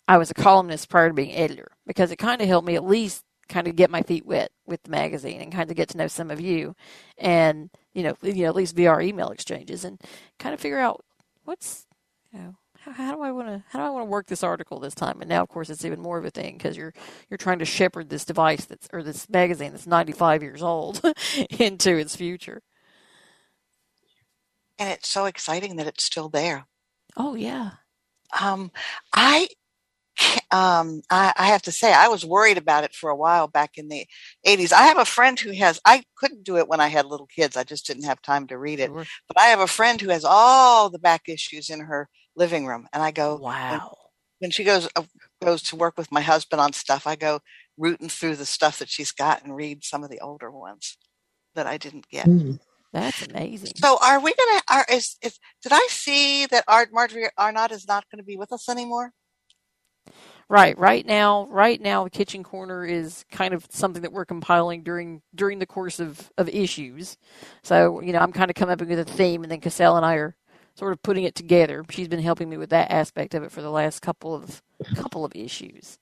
[0.06, 2.84] I was a columnist prior to being editor because it kind of helped me at
[2.84, 5.98] least kind of get my feet wet with the magazine and kind of get to
[5.98, 6.74] know some of you
[7.18, 10.00] and, you know, you know, at least via our email exchanges and
[10.38, 11.04] kind of figure out
[11.44, 11.86] what's,
[12.32, 14.42] you know, how, how do I want to how do I want to work this
[14.44, 15.20] article this time?
[15.20, 16.92] And now, of course, it's even more of a thing because you're
[17.28, 21.00] you're trying to shepherd this device that's or this magazine that's 95 years old
[21.58, 22.62] into its future.
[24.78, 26.66] And it's so exciting that it's still there.
[27.16, 27.70] Oh yeah.
[28.40, 28.70] Um,
[29.12, 29.48] I
[30.50, 33.72] um, I, I, have to say, I was worried about it for a while back
[33.76, 34.06] in the
[34.46, 34.72] 80s.
[34.72, 37.56] I have a friend who has, I couldn't do it when I had little kids.
[37.56, 38.88] I just didn't have time to read it.
[38.88, 39.06] Sure.
[39.26, 42.86] But I have a friend who has all the back issues in her living room.
[42.92, 43.70] And I go, wow.
[43.70, 43.80] When,
[44.38, 45.04] when she goes, uh,
[45.42, 47.40] goes to work with my husband on stuff, I go
[47.76, 50.96] rooting through the stuff that she's got and read some of the older ones
[51.54, 52.26] that I didn't get.
[52.26, 52.58] Mm.
[52.92, 53.72] That's amazing.
[53.76, 54.62] So, are we gonna?
[54.70, 58.36] Are is, is did I see that Art Marjorie Arnott is not going to be
[58.36, 59.12] with us anymore?
[60.50, 64.82] Right, right now, right now, the kitchen corner is kind of something that we're compiling
[64.82, 67.18] during during the course of of issues.
[67.62, 70.06] So, you know, I'm kind of coming up with a theme, and then Cassell and
[70.06, 70.36] I are
[70.74, 71.84] sort of putting it together.
[71.90, 74.62] She's been helping me with that aspect of it for the last couple of
[74.94, 75.98] couple of issues.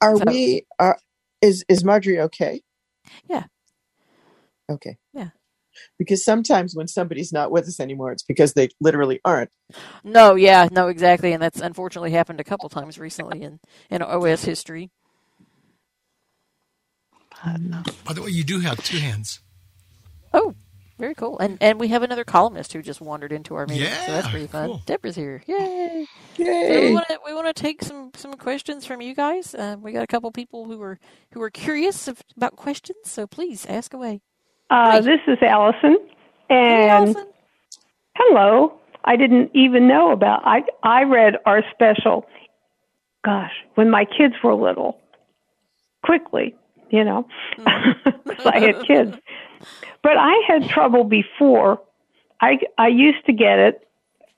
[0.00, 0.66] Are so, we?
[0.78, 0.98] Are
[1.42, 2.62] is is Marjorie okay?
[3.28, 3.44] Yeah.
[4.70, 4.98] Okay.
[5.12, 5.30] Yeah
[5.98, 9.50] because sometimes when somebody's not with us anymore, it's because they literally aren't.
[10.02, 13.60] No, yeah, no, exactly, and that's unfortunately happened a couple times recently in
[13.90, 14.90] in OS history.
[17.44, 19.40] By the way, you do have two hands.
[20.32, 20.54] Oh,
[20.98, 21.38] very cool.
[21.38, 24.28] And and we have another columnist who just wandered into our meeting, yeah, so that's
[24.28, 24.68] pretty fun.
[24.68, 24.82] Cool.
[24.86, 25.42] Deborah's here.
[25.46, 26.06] Yay!
[26.36, 26.68] Yay!
[26.68, 29.54] So we want to we want to take some some questions from you guys.
[29.54, 30.98] Uh, we got a couple people who are
[31.32, 34.20] who are curious about questions, so please ask away.
[34.70, 35.96] Uh, this is Allison,
[36.48, 37.26] and hey, Allison.
[38.16, 38.80] hello.
[39.04, 40.42] I didn't even know about.
[40.44, 42.26] I I read our special.
[43.24, 44.98] Gosh, when my kids were little,
[46.02, 46.54] quickly,
[46.90, 47.26] you know,
[47.58, 48.46] mm.
[48.46, 49.16] I had kids,
[50.02, 51.80] but I had trouble before.
[52.40, 53.86] I I used to get it.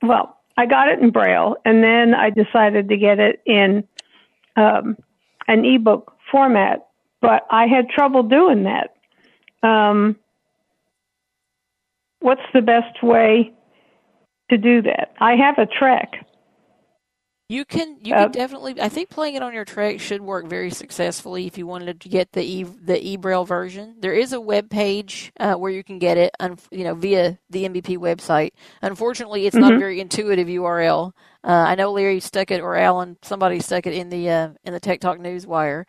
[0.02, 3.86] Well, I got it in Braille, and then I decided to get it in
[4.56, 4.96] um,
[5.46, 6.88] an ebook format.
[7.20, 8.95] But I had trouble doing that
[9.62, 10.16] um,
[12.20, 13.52] what's the best way
[14.50, 15.14] to do that?
[15.20, 16.26] I have a Trek.
[17.48, 18.80] You can you uh, can definitely.
[18.80, 22.08] I think playing it on your Trek should work very successfully if you wanted to
[22.08, 23.94] get the e the eBraille version.
[24.00, 27.38] There is a web page uh, where you can get it, un, you know, via
[27.50, 28.50] the NBP website.
[28.82, 29.62] Unfortunately, it's mm-hmm.
[29.62, 31.12] not a very intuitive URL.
[31.44, 34.72] Uh, I know Larry stuck it or Alan, somebody stuck it in the uh, in
[34.72, 35.84] the Tech Talk Newswire.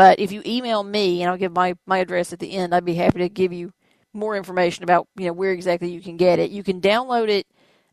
[0.00, 2.86] But if you email me, and I'll give my, my address at the end, I'd
[2.86, 3.74] be happy to give you
[4.14, 6.50] more information about you know where exactly you can get it.
[6.50, 7.46] You can download it,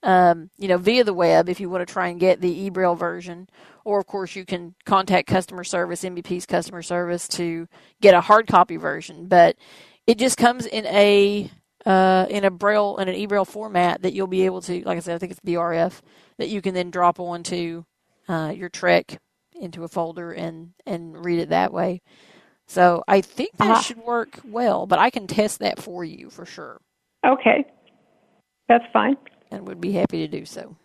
[0.03, 2.97] um, you know, via the web if you want to try and get the eBraille
[2.97, 3.49] version,
[3.83, 7.67] or of course you can contact customer service, NBP's customer service, to
[7.99, 9.27] get a hard copy version.
[9.27, 9.57] But
[10.07, 11.51] it just comes in a
[11.85, 15.01] uh, in a braille in an eBraille format that you'll be able to, like I
[15.01, 15.99] said, I think it's BRF
[16.37, 17.83] that you can then drop onto
[18.29, 19.19] uh, your Trek
[19.61, 22.01] into a folder and and read it that way.
[22.67, 23.81] So I think that uh-huh.
[23.81, 26.81] should work well, but I can test that for you for sure.
[27.25, 27.65] Okay.
[28.67, 29.15] That's fine.
[29.49, 30.75] And would be happy to do so.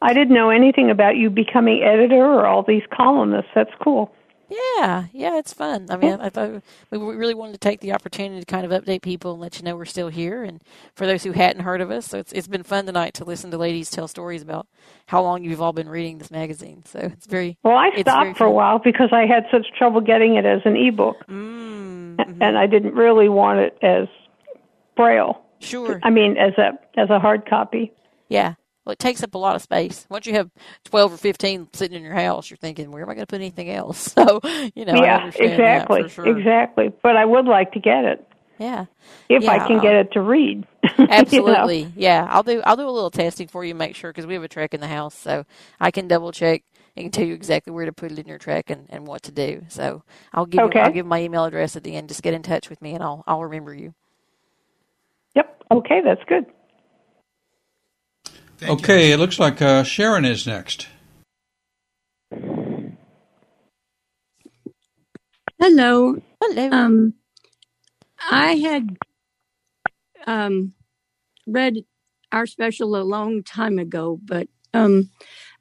[0.00, 3.50] I didn't know anything about you becoming editor or all these columnists.
[3.54, 4.12] That's cool.
[4.50, 5.86] Yeah, yeah, it's fun.
[5.90, 9.00] I mean, I, thought we really wanted to take the opportunity to kind of update
[9.00, 10.42] people and let you know we're still here.
[10.42, 10.60] And
[10.94, 13.52] for those who hadn't heard of us, so it's it's been fun tonight to listen
[13.52, 14.66] to ladies tell stories about
[15.06, 16.82] how long you've all been reading this magazine.
[16.84, 17.76] So it's very well.
[17.76, 21.24] I stopped for a while because I had such trouble getting it as an ebook,
[21.28, 22.42] mm-hmm.
[22.42, 24.08] and I didn't really want it as
[24.96, 25.42] braille.
[25.60, 26.00] Sure.
[26.02, 27.92] I mean, as a as a hard copy.
[28.28, 28.54] Yeah.
[28.84, 30.06] Well, it takes up a lot of space.
[30.08, 30.50] Once you have
[30.84, 33.36] 12 or 15 sitting in your house, you're thinking, where am I going to put
[33.36, 34.14] anything else?
[34.20, 34.40] So,
[34.74, 36.08] you know, yeah, exactly.
[36.08, 36.26] Sure.
[36.26, 36.92] Exactly.
[37.02, 38.26] But I would like to get it.
[38.58, 38.86] Yeah.
[39.28, 40.66] If yeah, I can I'll, get it to read.
[40.98, 41.78] Absolutely.
[41.78, 41.92] you know?
[41.96, 42.26] Yeah.
[42.28, 44.48] I'll do, I'll do a little testing for you, make sure, because we have a
[44.48, 45.14] Trek in the house.
[45.14, 45.44] So
[45.78, 46.62] I can double check
[46.96, 49.32] and tell you exactly where to put it in your Trek and, and what to
[49.32, 49.64] do.
[49.68, 50.80] So I'll give, okay.
[50.80, 52.08] you, I'll give my email address at the end.
[52.08, 53.94] Just get in touch with me and I'll, I'll remember you.
[55.36, 55.64] Yep.
[55.70, 56.00] Okay.
[56.04, 56.46] That's good.
[58.60, 59.14] Thank okay, you.
[59.14, 60.86] it looks like uh, Sharon is next.
[65.58, 66.16] Hello.
[66.42, 66.68] Hello.
[66.70, 67.14] Um,
[68.30, 68.98] I had
[70.26, 70.74] um,
[71.46, 71.86] read
[72.32, 75.08] our special a long time ago, but um,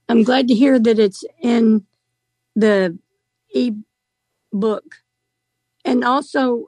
[0.10, 1.86] I'm glad to hear that it's in
[2.54, 3.00] the
[3.54, 3.72] e
[4.52, 4.96] book.
[5.86, 6.68] And also,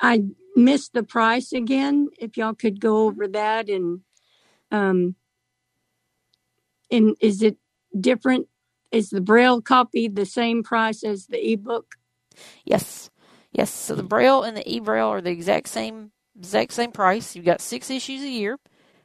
[0.00, 0.24] I
[0.56, 2.08] missed the price again.
[2.18, 4.00] If y'all could go over that and
[4.72, 5.14] um,
[6.92, 7.56] and is it
[7.98, 8.46] different?
[8.92, 11.96] Is the braille copy the same price as the ebook?
[12.64, 13.10] Yes,
[13.50, 13.70] yes.
[13.70, 17.34] So the braille and the e-braille are the exact same exact same price.
[17.34, 18.58] You've got six issues a year.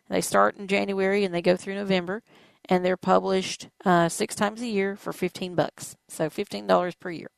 [0.10, 2.22] They start in January and they go through November,
[2.70, 5.96] and they're published uh, six times a year for fifteen bucks.
[6.10, 7.32] So fifteen dollars per year.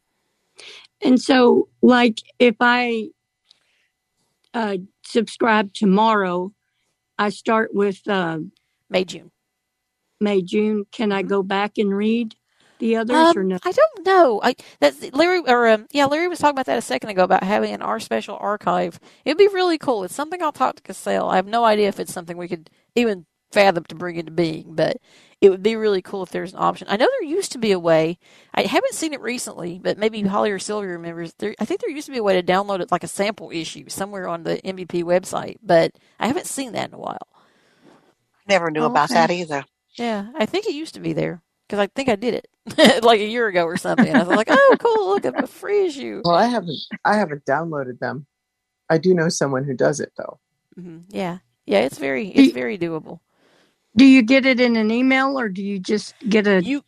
[1.01, 3.09] And so, like, if I
[4.53, 6.51] uh, subscribe tomorrow,
[7.17, 8.39] I start with uh,
[8.89, 9.31] May June.
[10.21, 10.86] May June.
[10.91, 11.23] Can I Mhm.
[11.23, 12.36] go back and read
[12.79, 13.60] the others Um, or no?
[13.63, 14.41] I don't know.
[14.43, 17.43] I that's Larry or um, yeah, Larry was talking about that a second ago about
[17.43, 18.99] having an our special archive.
[19.25, 20.03] It'd be really cool.
[20.05, 21.29] It's something I'll talk to Cassell.
[21.29, 24.75] I have no idea if it's something we could even fathom to bring into being,
[24.75, 24.97] but
[25.41, 26.88] it would be really cool if there's an option.
[26.91, 28.19] I know there used to be a way.
[28.53, 31.34] I haven't seen it recently, but maybe Holly or Sylvia remembers.
[31.39, 33.51] There, I think there used to be a way to download it like a sample
[33.51, 37.27] issue somewhere on the NBP website, but I haven't seen that in a while.
[38.47, 39.65] Never knew Oh, about that either.
[39.99, 43.19] Yeah, I think it used to be there because I think I did it like
[43.19, 44.15] a year ago or something.
[44.15, 46.21] I was like, oh, cool, look, a free issue.
[46.23, 48.25] Well, I haven't I haven't downloaded them.
[48.89, 50.39] I do know someone who does it though.
[50.79, 50.99] Mm-hmm.
[51.09, 53.19] Yeah, yeah, it's very, it's very doable.
[53.95, 56.63] Do you get it in an email or do you just get a?
[56.63, 56.83] You,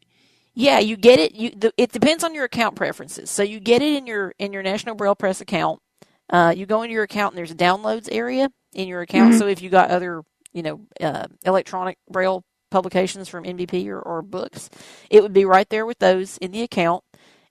[0.54, 1.36] yeah, you get it.
[1.36, 3.30] You, the, it depends on your account preferences.
[3.30, 5.82] So you get it in your in your National Braille Press account.
[6.30, 9.34] Uh, you go into your account and there's a downloads area in your account.
[9.34, 9.40] Mhm.
[9.40, 14.24] So if you got other, you know, uh, electronic Braille publications from NBP or, or
[14.24, 14.72] books,
[15.12, 17.04] it would be right there with those in the account.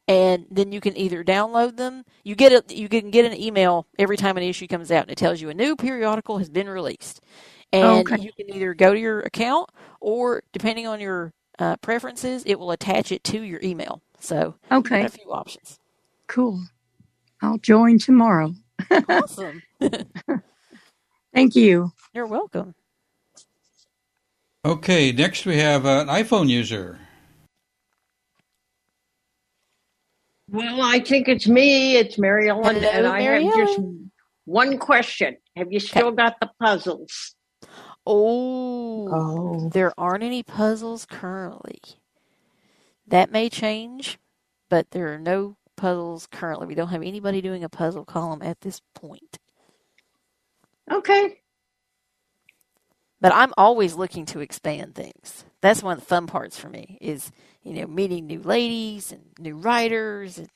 [0.09, 2.05] And then you can either download them.
[2.25, 5.13] You get a, you can get an email every time an issue comes out, and
[5.13, 7.23] it tells you a new periodical has been released.
[7.73, 8.19] And Okay.
[8.19, 12.73] you can either go to your account, or depending on your uh, preferences, it will
[12.73, 14.03] attach it to your email.
[14.21, 15.79] So Okay, a few options.
[16.29, 16.63] cool.
[17.43, 18.55] I'll join tomorrow.
[19.09, 19.63] Awesome.
[21.35, 21.93] Thank you.
[22.15, 22.75] You're welcome.
[24.70, 26.99] Okay, next we have uh, an iPhone user.
[30.49, 31.96] Well, I think it's me.
[31.96, 34.11] It's Mary Ellen, Hello, and I Mary have just Ellen.
[34.44, 35.37] one question.
[35.57, 37.35] Have you still got the puzzles?
[38.07, 39.68] Oh, Oh.
[39.70, 41.79] there aren't any puzzles currently.
[43.07, 44.18] That may change,
[44.68, 46.66] but there are no puzzles currently.
[46.66, 49.38] We don't have anybody doing a puzzle column at this point.
[50.90, 51.39] Okay.
[53.21, 55.45] But I'm always looking to expand things.
[55.61, 59.23] That's one of the fun parts for me is, you know, meeting new ladies and
[59.39, 60.49] new writers and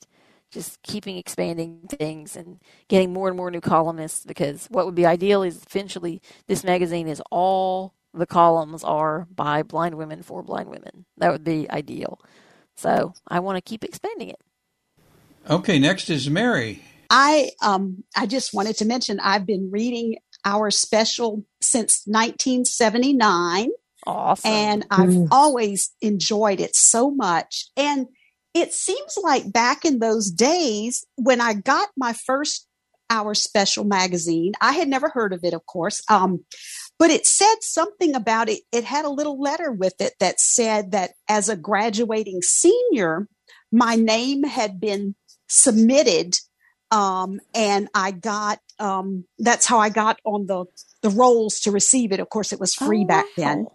[0.51, 5.05] just keeping expanding things and getting more and more new columnists because what would be
[5.05, 10.69] ideal is eventually this magazine is all the columns are by blind women for blind
[10.69, 11.05] women.
[11.19, 12.21] That would be ideal.
[12.77, 14.41] So I want to keep expanding it.
[15.51, 16.83] Okay, next is Mary.
[17.11, 23.71] I um I just wanted to mention I've been reading our special since 1979
[24.07, 24.51] Awesome.
[24.51, 25.29] and I've Mm.
[25.31, 28.07] always enjoyed it so much and
[28.53, 32.67] it seems like back in those days when I got my first
[33.11, 36.45] our special magazine I had never heard of it of course um
[36.99, 40.91] but it said something about it it had a little letter with it that said
[40.93, 43.29] that as a graduating senior
[43.73, 45.15] my name had been
[45.49, 46.37] submitted
[46.91, 50.65] um, and I got um, that's how I got on the
[51.03, 52.21] the rolls to receive it.
[52.21, 53.67] Of course, it was free Oh, back then,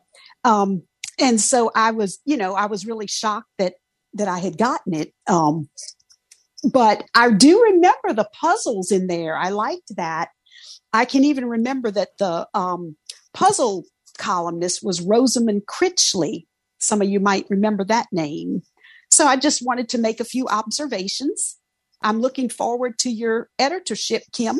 [0.44, 0.84] um,
[1.20, 3.74] and so I was, you know, I was really shocked that
[4.14, 5.14] that I had gotten it.
[5.28, 5.70] Um,
[6.72, 9.38] but I do remember the puzzles in there.
[9.38, 10.30] I liked that.
[10.92, 12.98] I can even remember that the um,
[13.34, 13.86] puzzle
[14.18, 16.46] columnist was Rosamond Critchley.
[16.80, 18.64] Some of you might remember that name.
[19.12, 21.58] So I just wanted to make a few observations.
[22.02, 24.60] I'm looking forward to your editorship, Kim.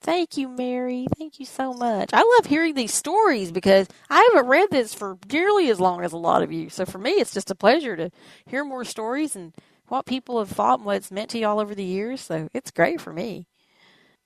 [0.00, 1.06] Thank you, Mary.
[1.18, 2.10] Thank you so much.
[2.12, 6.12] I love hearing these stories because I haven't read this for nearly as long as
[6.12, 6.70] a lot of you.
[6.70, 8.10] So for me, it's just a pleasure to
[8.46, 9.52] hear more stories and
[9.88, 12.20] what people have thought and what it's meant to you all over the years.
[12.20, 13.46] So it's great for me.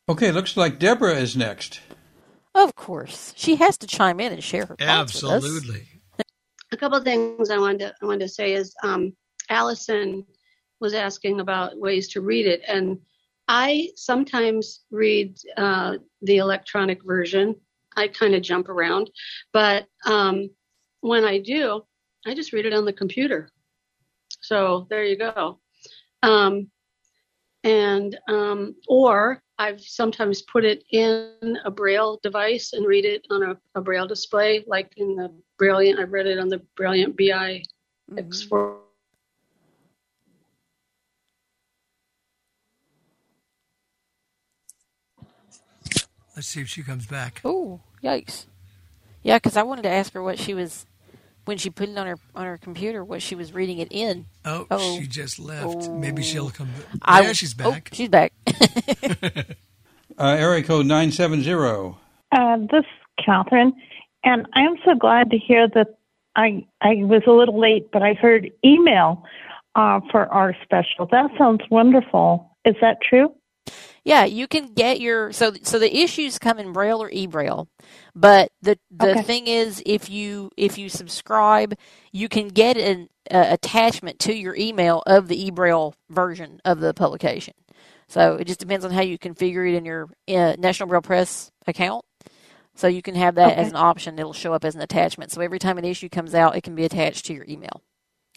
[0.09, 1.81] Okay, looks like Deborah is next.
[2.55, 5.45] Of course, she has to chime in and share her thoughts with us.
[5.45, 5.87] Absolutely.
[6.71, 9.15] a couple of things I wanted to I wanted to say is um,
[9.49, 10.27] Allison
[10.83, 12.99] was asking about ways to read it, and
[13.49, 17.57] I sometimes read uh, the electronic version.
[17.97, 19.11] I kind of jump around,
[19.53, 20.51] but um,
[21.01, 21.83] when I do,
[22.27, 23.49] I just read it on the computer.
[24.41, 25.61] So there you go.
[26.23, 26.69] Um,
[27.65, 33.43] and um, or I've sometimes put it in a Braille device and read it on
[33.43, 36.01] a, a Braille display, like in the Brailliant.
[36.01, 37.63] I've read it on the Brailliant BI
[38.13, 38.79] X4.
[46.43, 47.41] Let's see if she comes back.
[47.45, 48.47] Oh, yikes!
[49.23, 50.87] Yeah, because I wanted to ask her what she was
[51.45, 54.27] when she put it on her on her computer, what she was reading it in.
[54.45, 54.99] Oh, Oh.
[54.99, 55.89] she just left.
[55.89, 56.99] Maybe she'll come back.
[57.03, 57.91] I- Yeah, she's oh, back.
[57.93, 58.33] she's back.
[60.19, 61.95] Uh, area code 970.
[62.33, 63.73] Uh, this is Catherine,
[64.25, 65.95] and I am so glad to hear that
[66.35, 69.25] I I was a little late, but I heard email
[69.77, 71.07] uh, for our special.
[71.13, 72.51] That sounds wonderful.
[72.65, 73.33] Is that true?
[74.05, 77.69] Yeah, you can get your so so the issues come in braille or e-braille.
[78.15, 79.17] But the the Okay.
[79.17, 81.75] thing is if you if you subscribe,
[82.13, 86.95] you can get an uh, attachment to your email of the e-braille version of the
[86.95, 87.55] publication.
[88.09, 91.51] So it just depends on how you configure it in your uh, National Braille Press
[91.67, 92.05] account.
[92.77, 94.19] So you can have that as an option.
[94.19, 95.33] It'll show up as an attachment.
[95.33, 97.83] So every time an issue comes out, it can be attached to your email,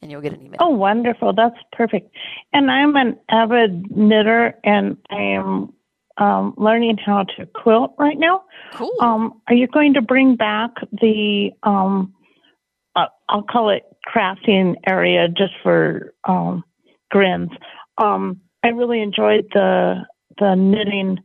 [0.05, 0.57] and you'll get an email.
[0.59, 1.33] Oh, wonderful.
[1.33, 2.11] That's perfect.
[2.53, 5.73] And I'm an avid knitter, and I am
[6.17, 8.43] um, learning how to quilt right now.
[8.73, 8.91] Cool.
[9.01, 12.13] Um, are you going to bring back the, um,
[12.95, 16.63] uh, I'll call it crafting area just for um,
[17.09, 17.49] grins?
[17.97, 20.05] Um, I really enjoyed the
[20.37, 21.17] the knitting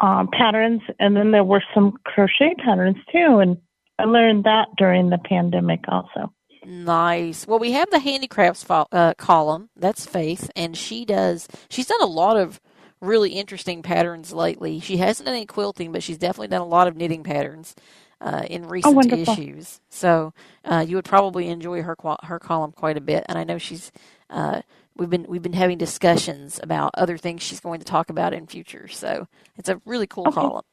[0.00, 3.56] um, patterns, and then there were some crochet patterns too, and
[3.98, 6.32] I learned that during the pandemic also.
[6.66, 7.46] Nice.
[7.48, 9.70] Well, we have the handicrafts fo- uh, column.
[9.76, 11.48] That's Faith, and she does.
[11.70, 12.60] She's done a lot of
[13.00, 14.80] really interesting patterns lately.
[14.80, 17.76] She hasn't done any quilting, but she's definitely done a lot of knitting patterns
[18.20, 19.34] uh, in recent wonderful.
[19.34, 19.80] issues.
[19.90, 20.34] So
[20.66, 23.24] uh, you would probably enjoy her her column quite a bit.
[23.28, 23.92] And I know she's.
[24.30, 24.62] Uh,
[24.96, 28.46] we've been we've been having discussions about other things she's going to talk about in
[28.48, 28.88] future.
[28.88, 30.30] So it's a really cool Okay.
[30.30, 30.64] column.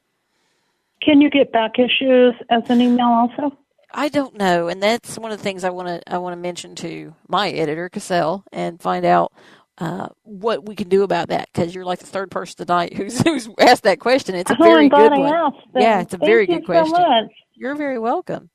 [1.02, 3.56] Can you get back issues as an email also?
[3.94, 6.40] I don't know, and that's one of the things I want to I want to
[6.40, 9.32] mention to my editor Cassell and find out
[9.78, 13.20] uh, what we can do about that because you're like the third person tonight who's
[13.22, 14.34] who's asked that question.
[14.34, 15.34] It's a oh, very I'm good I one.
[15.34, 15.56] asked.
[15.76, 16.96] Yeah, it's a Thank very you good question.
[16.96, 17.30] So much.
[17.54, 18.50] You're very welcome.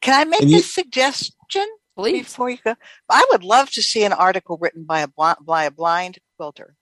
[0.00, 2.24] Can I make you- a suggestion Please.
[2.24, 2.74] before you go?
[3.08, 6.74] I would love to see an article written by a blind, by a blind quilter.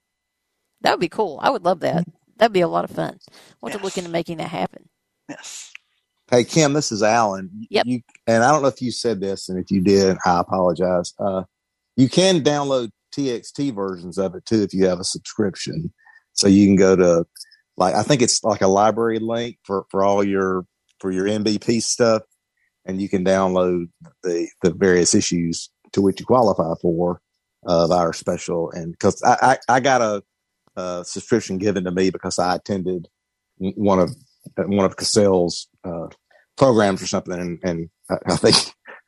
[0.80, 1.38] That would be cool.
[1.42, 2.06] I would love that.
[2.38, 3.18] That'd be a lot of fun.
[3.30, 4.88] I want to look into making that happen.
[5.28, 5.70] Yes.
[6.30, 7.50] Hey Kim, this is Alan.
[7.70, 7.86] Yep.
[7.86, 11.12] You and I don't know if you said this, and if you did, I apologize.
[11.18, 11.42] Uh,
[11.96, 15.92] you can download TXT versions of it too if you have a subscription.
[16.34, 17.24] So you can go to
[17.76, 20.66] like I think it's like a library link for for all your
[21.00, 22.22] for your NBP stuff,
[22.86, 23.88] and you can download
[24.22, 27.20] the the various issues to which you qualify for
[27.66, 28.70] of our special.
[28.70, 30.22] And because I, I I got a,
[30.80, 33.08] a subscription given to me because I attended
[33.58, 34.10] one of
[34.56, 36.06] one of Cassell's uh,
[36.60, 38.56] programs or something, and, and I, I think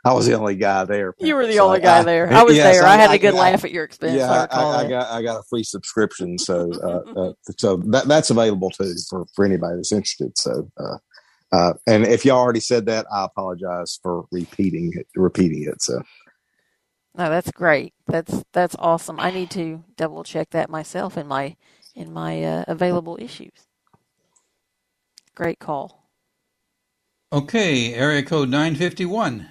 [0.05, 1.15] I was the only guy there.
[1.21, 2.33] You were the So only I- guy there.
[2.33, 2.87] I was yes, there.
[2.87, 4.15] I, had a good laugh at your expense.
[4.19, 8.71] Yeah, I got I got a free subscription, so uh, uh, so that that's available
[8.71, 10.39] too for for anybody that's interested.
[10.39, 10.71] So.
[10.79, 10.99] Uh,
[11.53, 15.07] uh, and if you already said that, I apologize for repeating it.
[15.17, 15.83] Repeating it.
[15.83, 16.03] So
[17.17, 17.95] No, that's great.
[18.09, 19.21] That's that's awesome.
[19.21, 21.57] I need to double check that myself in my
[21.95, 23.53] in my uh, available issues.
[25.35, 26.02] Great call.
[27.33, 29.49] Okay, area code 951.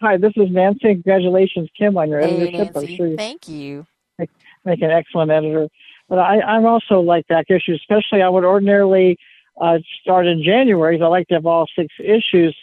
[0.00, 0.94] Hi, this is Nancy.
[0.94, 2.76] Congratulations, Kim, on your Hey, editorship.
[2.76, 3.84] I'm sure you Thank you.
[4.64, 5.66] make an excellent editor.
[6.08, 9.18] But I, I'm also like back issues, especially I would ordinarily
[9.60, 10.96] uh, start in January.
[10.96, 12.56] 'cause I like to have all six issues.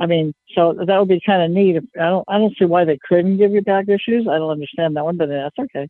[0.00, 1.76] I mean, so that would be kind of neat.
[2.00, 4.26] I don't, I don't see why they couldn't give you back issues.
[4.26, 5.86] I don't understand that one, but that's okay.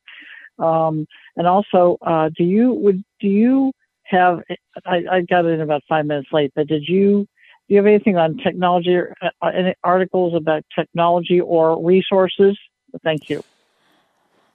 [0.58, 3.70] Um, and also, uh, do you would do you
[4.06, 4.40] have?
[4.84, 7.28] I, I got it in about five minutes late, but did you
[7.72, 12.58] do you have anything on technology or uh, any articles about technology or resources?
[13.02, 13.42] Thank you.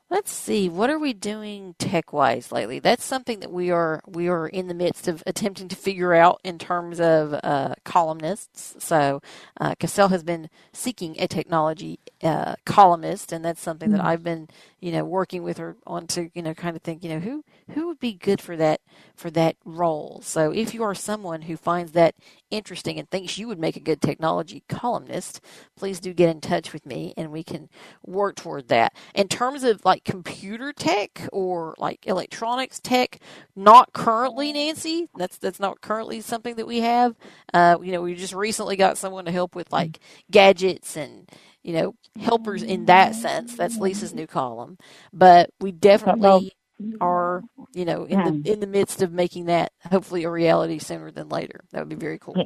[0.09, 0.69] Let's see.
[0.69, 2.79] What are we doing tech wise lately?
[2.79, 6.39] That's something that we are we are in the midst of attempting to figure out
[6.45, 8.77] in terms of uh, columnists.
[8.79, 9.21] So
[9.59, 14.05] uh, Cassell has been seeking a technology uh, columnist, and that's something that Mhm.
[14.05, 14.47] I've been
[14.79, 17.43] you know working with her on to you know kind of think you know who
[17.71, 18.81] who would be good for that
[19.15, 20.21] for that role.
[20.23, 22.15] So if you are someone who finds that
[22.51, 25.41] interesting and thinks you would make a good technology columnist,
[25.75, 27.69] please do get in touch with me and we can
[28.05, 28.93] work toward that.
[29.15, 33.19] In terms of like computer tech or like electronics tech,
[33.55, 35.07] not currently, Nancy.
[35.17, 37.15] That's that's not currently something that we have.
[37.53, 39.99] Uh, you know, we just recently got someone to help with like
[40.31, 41.29] gadgets and
[41.63, 43.55] you know helpers in that sense.
[43.55, 44.77] That's Lisa's new column,
[45.13, 46.53] but we definitely
[47.01, 47.43] are
[47.73, 51.29] you know, in the in the midst of making that hopefully a reality sooner than
[51.29, 51.61] later.
[51.71, 52.43] That would be very cool.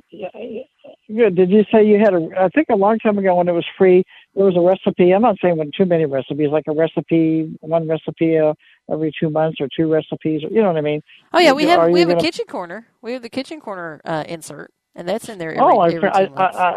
[1.15, 1.35] Good.
[1.35, 2.29] Did you say you had a?
[2.39, 4.03] I think a long time ago when it was free,
[4.35, 5.11] there was a recipe.
[5.11, 8.53] I'm not saying with too many recipes, like a recipe, one recipe uh,
[8.91, 10.41] every two months or two recipes.
[10.49, 11.01] You know what I mean?
[11.33, 12.87] Oh yeah, we have we have a gonna- kitchen corner.
[13.01, 16.09] We have the kitchen corner uh, insert, and that's in there every, Oh, I, every
[16.09, 16.45] I, I.
[16.45, 16.75] I,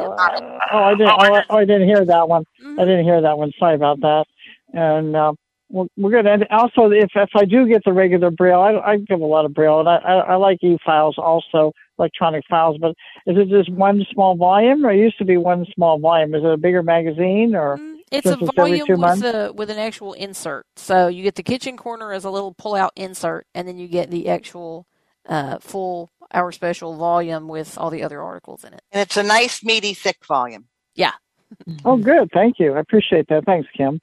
[0.72, 1.09] oh, I didn't.
[1.11, 2.45] Oh, oh, I didn't hear that one.
[2.62, 2.80] Mm-hmm.
[2.80, 3.53] I didn't hear that one.
[3.59, 4.24] Sorry about that.
[4.72, 5.35] And uh,
[5.70, 6.26] we're, we're good.
[6.26, 9.44] And also, if if I do get the regular braille, I, I give a lot
[9.44, 12.76] of braille, and I, I, I like e files also, electronic files.
[12.80, 12.90] But
[13.26, 16.34] is it just one small volume, or it used to be one small volume?
[16.34, 19.22] Is it a bigger magazine, or Mm, It's a since every volume two with months?
[19.22, 20.66] a, with an actual insert.
[20.76, 24.10] So you get the kitchen corner as a little pull-out insert, and then you get
[24.10, 24.86] the actual
[25.28, 28.82] uh, full our special volume with all the other articles in it.
[28.90, 30.66] And it's a nice, meaty, thick volume.
[30.94, 31.12] Yeah.
[31.84, 32.30] Oh, good.
[32.32, 32.74] Thank you.
[32.74, 33.44] I appreciate that.
[33.44, 34.00] Thanks, Kim.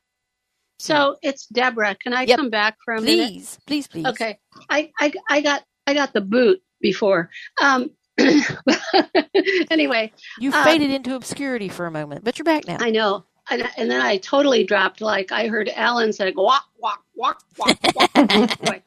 [0.81, 1.95] So it's Deborah.
[1.95, 2.37] Can I Yep.
[2.37, 3.31] come back for a minute?
[3.33, 4.05] Please, please, please.
[4.07, 4.39] Okay.
[4.69, 7.29] I, I I got I got the boot before.
[7.61, 7.91] Um
[9.71, 10.11] anyway.
[10.39, 12.77] You uh, faded into obscurity for a moment, but you're back now.
[12.79, 13.25] I know.
[13.49, 17.77] And, and then I totally dropped like I heard Alan say walk, walk, walk, walk,
[17.95, 18.11] walk,
[18.59, 18.81] walk.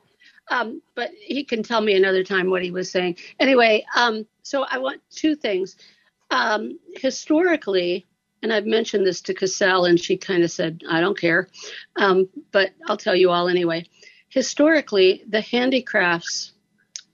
[0.51, 3.17] Um, but he can tell me another time what he was saying.
[3.41, 5.77] Anyway, um, so I want two things.
[6.31, 8.07] Um, historically,
[8.45, 11.49] and I've mentioned this to Cassell, and she kind of said, I don't care.
[11.97, 13.87] Um, but I'll tell you all anyway.
[14.29, 16.53] Historically, the handicrafts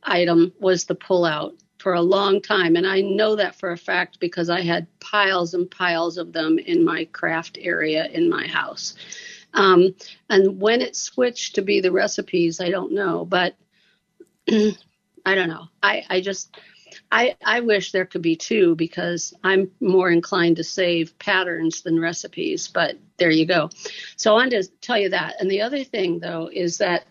[0.03, 2.75] item was the pullout for a long time.
[2.75, 6.59] And I know that for a fact because I had piles and piles of them
[6.59, 8.97] in my craft area in my house.
[9.55, 9.95] Um,
[10.31, 13.25] and when it switched to be the recipes, I don't know.
[13.25, 13.55] But
[14.51, 15.69] I don't know.
[15.81, 16.57] I, I just.
[17.13, 22.01] I, I wish there could be two because I'm more inclined to save patterns than
[22.01, 23.71] recipes, but there you go.
[24.17, 25.35] So I wanted to tell you that.
[25.41, 27.07] And the other thing, though, is that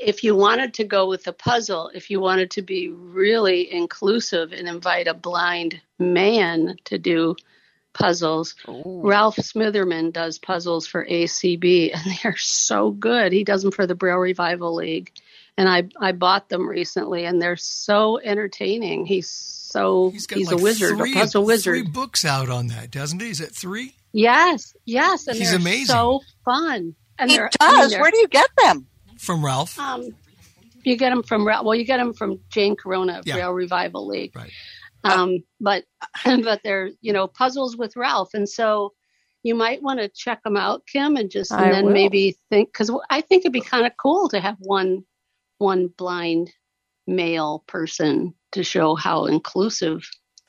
[0.00, 4.52] if you wanted to go with a puzzle, if you wanted to be really inclusive
[4.52, 7.36] and invite a blind man to do
[7.92, 13.32] puzzles, Ralph Smitherman does puzzles for ACB, and they're so good.
[13.32, 15.12] He does them for the Braille Revival League,
[15.58, 19.04] and I I bought them recently, and they're so entertaining.
[19.04, 21.74] He's so he's, Got a like wizard, three, a puzzle wizard.
[21.74, 23.28] Three books out on that, doesn't he?
[23.28, 23.94] Is it three?
[24.14, 25.86] Yes, yes, and He's they're amazing.
[25.94, 26.94] so fun.
[27.18, 28.86] And He they're, I mean, Where do you get them?
[29.18, 29.78] From Ralph.
[29.78, 30.08] Um,
[30.84, 33.34] you get them from Ra- well, you get them from Jane Corona, Yeah.
[33.34, 34.34] Braille Revival League.
[34.34, 34.50] Right.
[35.04, 35.84] Um, but
[36.24, 38.94] but they're you know puzzles with Ralph, and so
[39.42, 41.92] you might want to check them out, Kim, and just and I then will.
[41.92, 45.04] maybe think because I think it'd be kind of cool to have one
[45.58, 46.50] one blind
[47.06, 50.08] male person to show how inclusive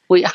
[0.10, 0.32] we are.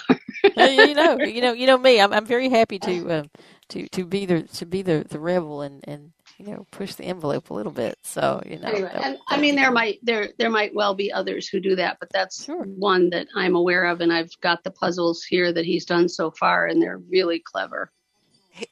[0.56, 2.00] You know, you know, you know me.
[2.00, 3.24] I'm I'm very happy to uh,
[3.70, 7.04] to to be the to be the the rebel and and you know push the
[7.04, 7.96] envelope a little bit.
[8.02, 11.12] So you know, anyway, that- and I mean there might there there might well be
[11.12, 14.70] others who do that, but that's one that I'm aware of, and I've got the
[14.70, 17.90] puzzles here that he's done so far, and they're really clever.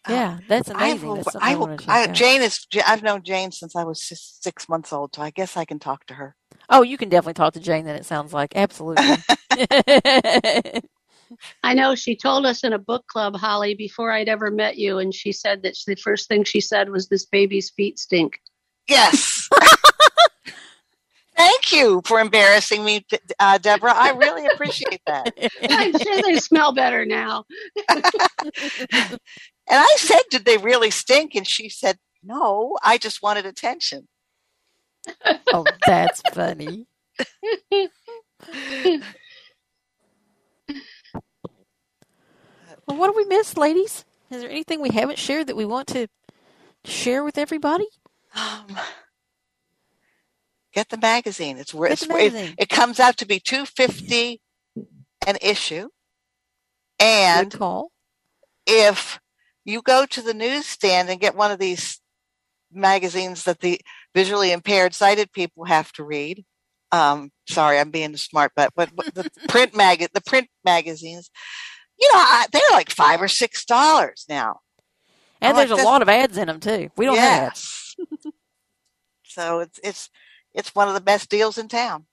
[0.08, 3.84] Yeah, that's I will, that's I will I, Jane is, I've known Jane since I
[3.84, 6.36] was six, six months old, so I guess I can talk to her.
[6.68, 7.84] Oh, you can definitely talk to Jane.
[7.84, 9.04] Then it sounds like absolutely.
[11.62, 14.98] I know she told us in a book club, Holly, before I'd ever met you,
[14.98, 18.40] and she said that the first thing she said was, "This baby's feet stink."
[18.88, 19.48] Yes.
[21.36, 23.06] Thank you for embarrassing me,
[23.40, 23.94] uh, Deborah.
[23.94, 25.32] I really appreciate that.
[25.70, 27.44] I'm sure they smell better now.
[29.72, 31.34] And I said, Did they really stink?
[31.34, 34.06] And she said, No, I just wanted attention.
[35.52, 36.86] oh, that's funny.
[42.88, 44.04] Well, what do we miss, ladies?
[44.30, 46.08] Is there anything we haven't shared that we want to
[46.84, 47.86] share with everybody?
[48.34, 48.76] Um,
[50.74, 51.58] get the magazine.
[51.58, 52.54] It's worth the it, magazine.
[52.58, 54.40] it comes out to be two fifty
[55.26, 55.88] an issue.
[56.98, 57.54] And
[58.66, 59.20] if
[59.64, 62.00] you go to the newsstand and get one of these
[62.72, 63.80] magazines that the
[64.14, 66.44] visually impaired sighted people have to read.
[66.90, 71.30] Um, sorry, I'm being smart, but but, but the print mag the print magazines,
[71.98, 74.60] you know, I, they're like five or six dollars now.
[75.40, 76.90] And I'm there's like, a lot of ads in them too.
[76.96, 77.96] We don't have ads.
[79.32, 80.10] So it's it's
[80.52, 82.04] it's one of the best deals in town.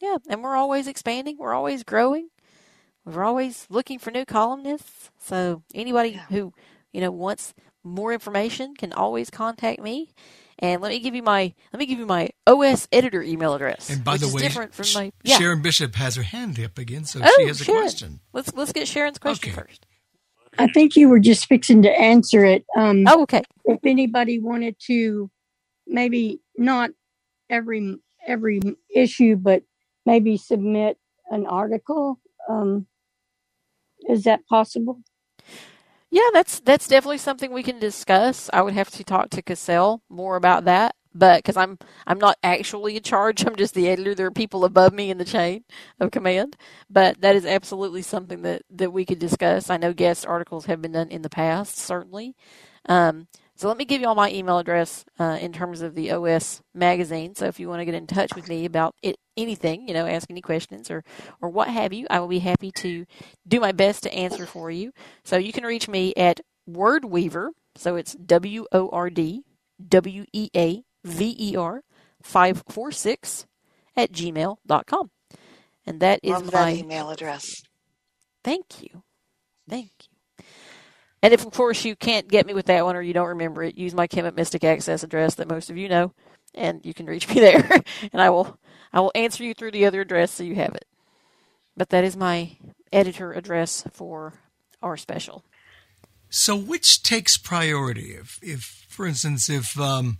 [0.00, 1.36] Yeah, and we're always expanding.
[1.38, 2.28] We're always growing.
[3.04, 5.10] We're always looking for new columnists.
[5.18, 6.52] So anybody who
[6.92, 10.10] you know wants more information can always contact me.
[10.58, 13.90] And let me give you my let me give you my OS editor email address.
[13.90, 15.38] And by which the is way, different from my yeah.
[15.38, 17.82] Sharon Bishop has her hand up again, so oh, she has a Sharon.
[17.82, 18.20] question.
[18.32, 19.86] Let's let's get Sharon's question first.
[20.58, 22.64] I think you were just fixing to answer it.
[22.76, 23.42] Um, oh, okay.
[23.64, 25.30] If anybody wanted to
[25.86, 26.90] maybe not
[27.50, 27.96] every
[28.26, 28.60] every
[28.94, 29.62] issue, but
[30.06, 30.98] maybe submit
[31.30, 32.20] an article.
[32.48, 32.86] Um,
[34.08, 35.00] is that possible?
[36.10, 38.50] Yeah, that's that's definitely something we can discuss.
[38.54, 41.78] I would have to talk to Cassell more about that, but because I'm
[42.08, 44.16] I'm not actually in charge, I'm just the editor.
[44.16, 45.66] There are people above me in the chain
[46.00, 46.56] of command,
[46.90, 49.70] but that is absolutely something that that we could discuss.
[49.70, 52.36] I know guest articles have been done in the past, certainly.
[52.88, 56.10] Um, so let me give you all my email address uh, in terms of the
[56.10, 57.34] OS magazine.
[57.34, 60.06] So if you want to get in touch with me about it, anything, you know,
[60.06, 61.04] ask any questions or
[61.40, 63.06] or what have you, I will be happy to
[63.46, 64.92] do my best to answer for you.
[65.22, 67.50] So you can reach me at Wordweaver.
[67.76, 69.42] So it's W O R D
[69.88, 71.82] W E A V E R
[72.22, 73.46] five four six
[73.96, 75.10] at gmail.com.
[75.86, 77.62] And that is Love my that email address.
[78.42, 79.04] Thank you.
[79.68, 80.13] Thank you.
[81.24, 83.62] And if, of course, you can't get me with that one or you don't remember
[83.62, 86.12] it, use my Kemet Mystic Access address that most of you know,
[86.54, 88.58] and you can reach me there, and I will
[88.92, 90.84] I will answer you through the other address so you have it.
[91.78, 92.58] But that is my
[92.92, 94.34] editor address for
[94.82, 95.46] our special.
[96.28, 98.10] So, which takes priority?
[98.10, 100.18] If, if for instance, if um,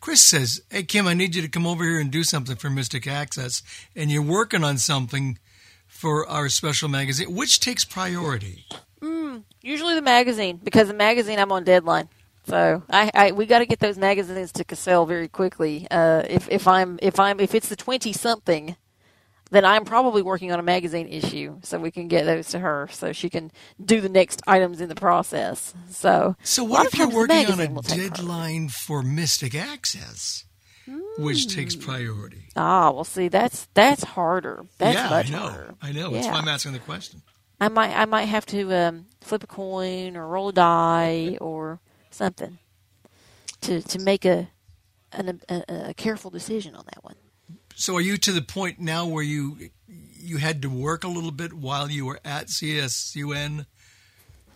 [0.00, 2.70] Chris says, "Hey Kim, I need you to come over here and do something for
[2.70, 3.62] Mystic Access,"
[3.94, 5.38] and you're working on something
[5.86, 8.64] for our special magazine, which takes priority?
[9.00, 12.08] Mm, usually the magazine because the magazine I'm on deadline.
[12.46, 15.86] So I, I we got to get those magazines to Cassell very quickly.
[15.90, 18.76] Uh, if if I'm if I'm if it's the twenty something,
[19.50, 22.88] then I'm probably working on a magazine issue, so we can get those to her,
[22.90, 23.50] so she can
[23.82, 25.74] do the next items in the process.
[25.90, 30.44] So So, what if you're working on a deadline for Mystic Access,
[31.18, 32.44] which takes priority?
[32.56, 34.64] Ah, well, see, that's that's harder.
[34.78, 35.38] That's yeah, much I know.
[35.48, 35.74] harder.
[35.82, 36.10] I know.
[36.12, 36.32] That's Yeah.
[36.32, 37.22] why I'm asking the question.
[37.60, 41.80] I might I might have to um, flip a coin or roll a die or
[42.10, 42.58] something
[43.62, 44.48] to to make a
[45.12, 47.16] an, a, a careful decision on that one.
[47.74, 51.30] So, are you to the point now where you you had to work a little
[51.30, 53.66] bit while you were at CSUN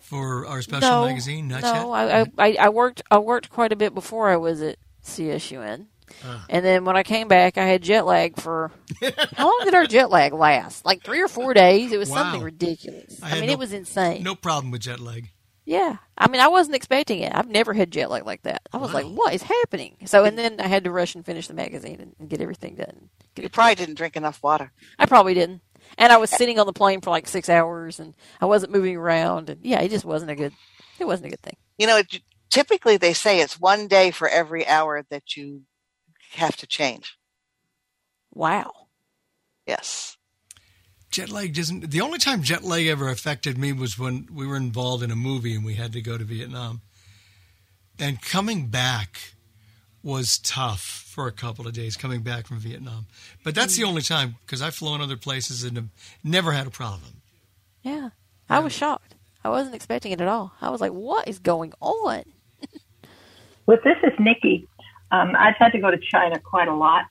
[0.01, 1.49] for our special no, magazine?
[1.49, 1.93] Not no.
[1.93, 5.87] I, I I worked I worked quite a bit before I was at CSUN.
[6.25, 6.45] Ah.
[6.49, 8.71] And then when I came back, I had jet lag for
[9.35, 10.85] how long did our jet lag last?
[10.85, 11.93] Like three or four days.
[11.93, 12.17] It was Wow.
[12.25, 13.19] something ridiculous.
[13.23, 14.23] I I, mean, no- it was insane.
[14.23, 15.31] No problem with jet lag.
[15.65, 15.99] Yeah.
[16.19, 17.33] I mean, I wasn't expecting it.
[17.35, 18.63] I've never had jet lag like that.
[18.73, 19.97] I was like, what is happening?
[20.07, 22.75] So, and then I had to rush and finish the magazine and, and get everything
[22.75, 23.11] done.
[23.37, 24.73] Get You it probably didn't drink enough water.
[24.99, 25.61] I probably didn't.
[25.99, 28.97] And I was sitting on the plane for like six hours and I wasn't moving
[28.97, 29.51] around.
[29.51, 30.53] And yeah, it just wasn't a good,
[30.99, 31.57] it wasn't a good thing.
[31.79, 35.63] You know, it, typically they say it's one day for every hour that you
[36.35, 37.17] have to change.
[38.35, 38.73] Wow.
[39.67, 40.17] Yes.
[41.11, 41.91] Jet lag doesn't.
[41.91, 45.17] The only time jet lag ever affected me was when we were involved in a
[45.17, 46.81] movie and we had to go to Vietnam.
[47.99, 49.35] And coming back
[50.03, 53.07] was tough for a couple of days coming back from Vietnam.
[53.45, 53.89] But that's the mm.
[53.89, 55.89] only time because I've flown other places and have
[56.25, 57.23] never had a problem.
[57.83, 58.11] Yeah.
[58.49, 59.15] I was shocked.
[59.45, 60.53] I wasn't expecting it at all.
[60.61, 62.25] I was like, what is going on?
[63.67, 64.69] Well, this is Nikki.
[65.13, 67.05] Um, I've had to go to China quite a lot,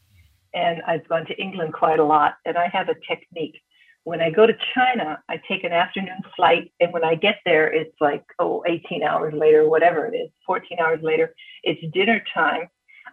[0.54, 3.62] and I've gone to England quite a lot, and I have a technique.
[4.04, 7.72] When I go to China, I take an afternoon flight, and when I get there,
[7.72, 12.68] it's like, oh, 18 hours later, whatever it is, 14 hours later, it's dinner time.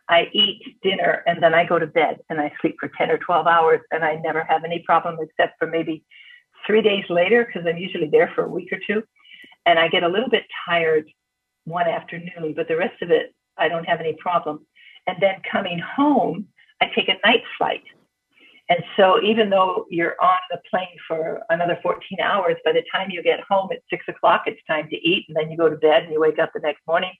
[0.08, 3.18] I eat dinner, and then I go to bed, and I sleep for 10 or
[3.18, 6.02] 12 hours, and I never have any problem except for maybe
[6.66, 9.02] three days later, because I'm usually there for a week or two,
[9.66, 11.06] and I get a little bit tired
[11.64, 14.64] one afternoon, but the rest of it, I don't have any problem.
[15.08, 16.46] And then coming home,
[16.82, 17.82] I take a night flight.
[18.68, 23.10] And so even though you're on the plane for another 14 hours, by the time
[23.10, 25.24] you get home at six o'clock, it's time to eat.
[25.28, 27.12] And then you go to bed and you wake up the next morning.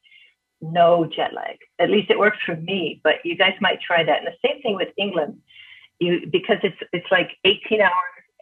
[0.61, 1.57] No jet lag.
[1.79, 4.19] At least it works for me, but you guys might try that.
[4.19, 5.39] And the same thing with England,
[5.99, 7.93] you because it's it's like 18 hours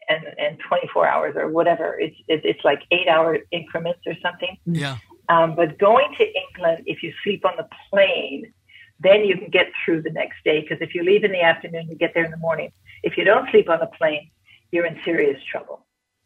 [0.09, 1.97] and, and 24 hours or whatever.
[2.01, 4.57] It's it's it's like eight hour increments or something.
[4.64, 4.97] Yeah.
[5.28, 8.53] Um, but going to England, if you sleep on the plane,
[9.01, 10.61] then you can get through the next day.
[10.61, 12.72] Because if you leave in the afternoon, you get there in the morning.
[13.03, 14.30] If you don't sleep on the plane,
[14.70, 15.84] you're in serious trouble.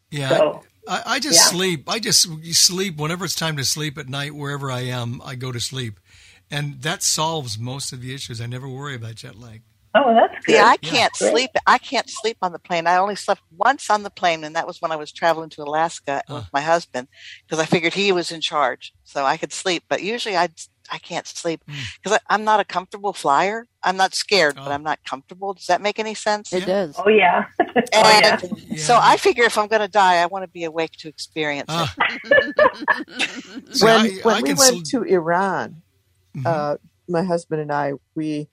[0.09, 0.29] Yeah.
[0.29, 1.57] So, I, I just yeah.
[1.57, 1.83] sleep.
[1.87, 5.51] I just sleep whenever it's time to sleep at night, wherever I am, I go
[5.51, 5.99] to sleep.
[6.49, 8.41] And that solves most of the issues.
[8.41, 9.61] I never worry about jet lag.
[9.93, 10.53] Oh, that's good.
[10.53, 11.51] Yeah, I can't sleep.
[11.67, 12.87] I can't sleep on the plane.
[12.87, 15.63] I only slept once on the plane, and that was when I was traveling to
[15.63, 16.47] Alaska with uh.
[16.53, 17.09] my husband
[17.45, 19.83] because I figured he was in charge, so I could sleep.
[19.89, 20.49] But usually, I
[20.91, 21.63] I can't sleep
[22.03, 23.67] because I'm not a comfortable flyer.
[23.81, 25.53] I'm not scared, but I'm not comfortable.
[25.53, 26.51] Does that make any sense?
[26.53, 26.95] It does.
[26.97, 27.45] Oh yeah.
[27.93, 31.07] And so I figure if I'm going to die, I want to be awake to
[31.09, 31.89] experience it.
[33.75, 35.81] See, when I- when I we went sl- to Iran,
[36.45, 36.77] uh,
[37.09, 38.47] my husband and I, we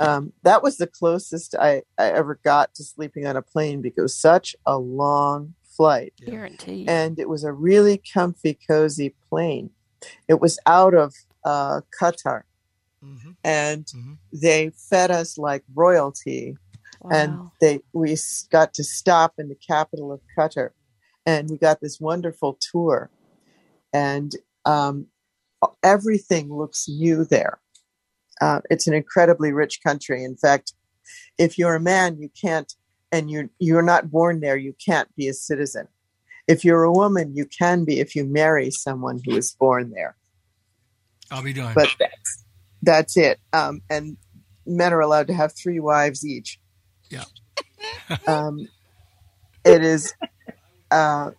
[0.00, 3.98] um, that was the closest I, I ever got to sleeping on a plane because
[3.98, 6.12] it was such a long flight.
[6.24, 6.88] Guaranteed.
[6.88, 9.70] And it was a really comfy, cozy plane.
[10.28, 11.14] It was out of
[11.46, 12.42] uh, Qatar.
[13.44, 13.86] And
[14.32, 16.56] they fed us like royalty.
[17.10, 18.16] And they we
[18.50, 20.70] got to stop in the capital of Qatar.
[21.24, 23.10] And we got this wonderful tour.
[23.92, 24.32] And
[24.64, 25.06] um,
[25.82, 27.60] everything looks new there.
[28.40, 30.24] Uh, it's an incredibly rich country.
[30.24, 30.74] In fact,
[31.38, 32.72] if you're a man, you can't,
[33.12, 35.86] and you're you're not born there, you can't be a citizen.
[36.48, 40.16] If you're a woman, you can be if you marry someone who is born there.
[41.30, 41.74] I'll be darned.
[41.74, 42.44] But that's
[42.82, 43.40] that's it.
[43.52, 44.16] Um, and
[44.66, 46.58] men are allowed to have three wives each.
[47.10, 47.24] Yeah.
[48.26, 48.68] Um,
[49.64, 50.14] it is.
[50.90, 51.32] Uh,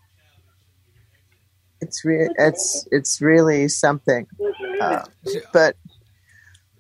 [1.82, 4.28] it's re- it's it's really something.
[4.82, 5.04] Uh,
[5.54, 5.76] but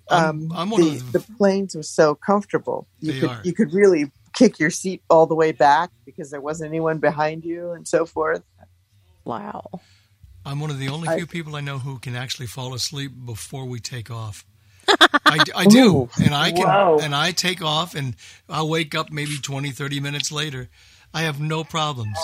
[0.09, 2.87] um, I'm one the, of the planes were so comfortable.
[2.99, 3.41] You could are.
[3.43, 7.43] you could really kick your seat all the way back because there wasn't anyone behind
[7.43, 8.43] you and so forth.
[9.25, 9.81] Wow.
[10.47, 13.11] I'm one of the only I- few people I know who can actually fall asleep
[13.25, 14.45] before we take off.
[15.25, 16.09] I, I do, Ooh.
[16.23, 16.99] and I can, Wow.
[17.01, 18.15] and I take off, and
[18.47, 20.69] I'll wake up maybe 20, 30 minutes later.
[21.13, 22.17] I have no problems.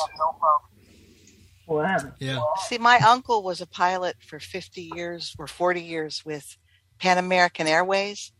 [1.68, 1.98] Wow.
[2.20, 2.40] Yeah.
[2.68, 6.58] See, my uncle was a pilot for 50 years or 40 years with
[7.00, 8.32] Pan American Airways,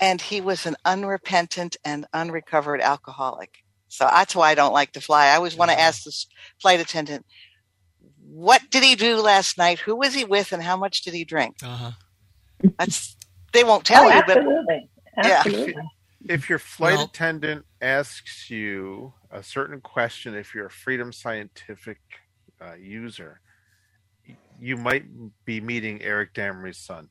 [0.00, 3.58] and he was an unrepentant and unrecovered alcoholic.
[3.88, 5.26] So that's why I don't like to fly.
[5.26, 6.16] I always want to ask the
[6.60, 7.26] flight attendant,
[8.32, 9.78] what did he do last night?
[9.80, 11.56] Who was he with, and how much did he drink?
[11.62, 11.92] Uh-huh.
[12.78, 13.16] That's
[13.52, 14.90] they won't tell Oh, you, but absolutely.
[15.16, 15.42] yeah.
[15.44, 15.74] Absolutely.
[16.28, 21.98] If your flight Well- attendant asks you a certain question, if you're a Freedom Scientific
[22.60, 23.40] uh, user,
[24.60, 25.04] you might
[25.44, 27.08] be meeting Eric Damery's son.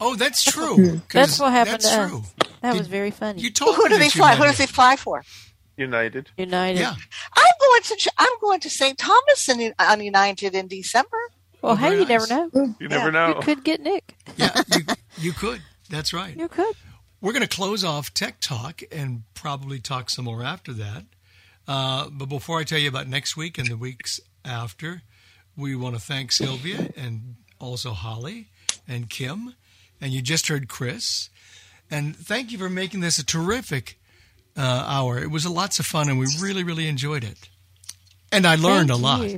[0.00, 1.00] Oh, that's true.
[1.12, 2.34] That's what happened that's to us.
[2.62, 3.40] That Did- was very funny.
[3.40, 4.34] You told who me did that he fly?
[4.36, 5.22] Who does he fly for?
[5.78, 6.30] United.
[6.36, 6.80] United.
[6.80, 6.94] Yeah.
[7.36, 8.98] I'm going to I'm going to St.
[8.98, 11.16] Thomas in, on United in December.
[11.62, 12.74] Well, Oh, hey, very you never know.
[12.80, 13.10] You never Yeah.
[13.10, 13.28] know.
[13.36, 14.14] You could get Nick.
[14.36, 14.80] Yeah, you,
[15.18, 15.62] you could.
[15.90, 16.36] That's right.
[16.36, 16.74] You could.
[17.20, 21.04] We're going to close off Tech Talk and probably talk some more after that.
[21.66, 25.02] Uh, but before I tell you about next week and the weeks after,
[25.56, 28.50] we want to thank Sylvia and also Holly
[28.86, 29.54] and Kim.
[30.00, 31.28] And you just heard Chris.
[31.90, 33.98] And thank you for making this a terrific
[34.58, 35.18] uh, hour.
[35.18, 37.48] It was a lots of fun and we really, really enjoyed it.
[38.32, 39.28] And I learned Thank a lot.
[39.30, 39.36] you.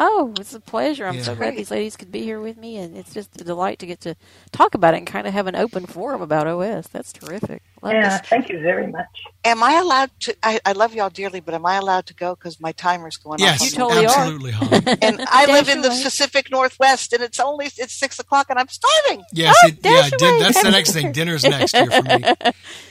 [0.00, 1.06] Oh, it's a pleasure.
[1.06, 3.80] I'm so glad these ladies could be here with me, and it's just a delight
[3.80, 4.14] to get to
[4.52, 6.86] talk about it and kind of have an open forum about OS.
[6.86, 7.62] That's terrific.
[7.82, 8.28] Love Yeah, this.
[8.28, 9.08] thank you very much.
[9.44, 10.36] Am I allowed to?
[10.40, 13.40] I, I love y'all dearly, but am I allowed to go because my timer's going
[13.40, 13.72] Yes, off?
[13.72, 14.16] You totally are.
[14.16, 14.82] absolutely, Holly.
[15.02, 16.02] And I live in the away.
[16.04, 19.24] Pacific Northwest, and it's only it's six o'clock, and I'm starving.
[19.32, 21.10] Yes, Oh, it, yeah, dash din- that's the next thing.
[21.18, 22.22] Dinner's next here for me.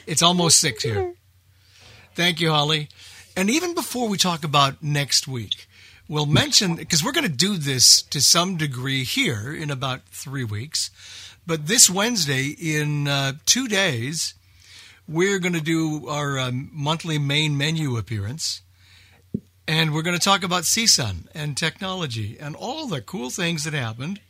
[0.05, 1.13] It's almost six here.
[2.17, 2.89] Thank you, Holly.
[3.35, 5.67] And even before we talk about next week,
[6.09, 10.43] we'll mention because we're going to do this to some degree here in about three
[10.43, 10.89] weeks.
[11.45, 14.33] But this Wednesday, in uh, two days,
[15.07, 18.63] we're going to do our um, monthly main menu appearance.
[19.67, 23.73] And we're going to talk about CSUN and technology and all the cool things that
[23.73, 24.21] happened.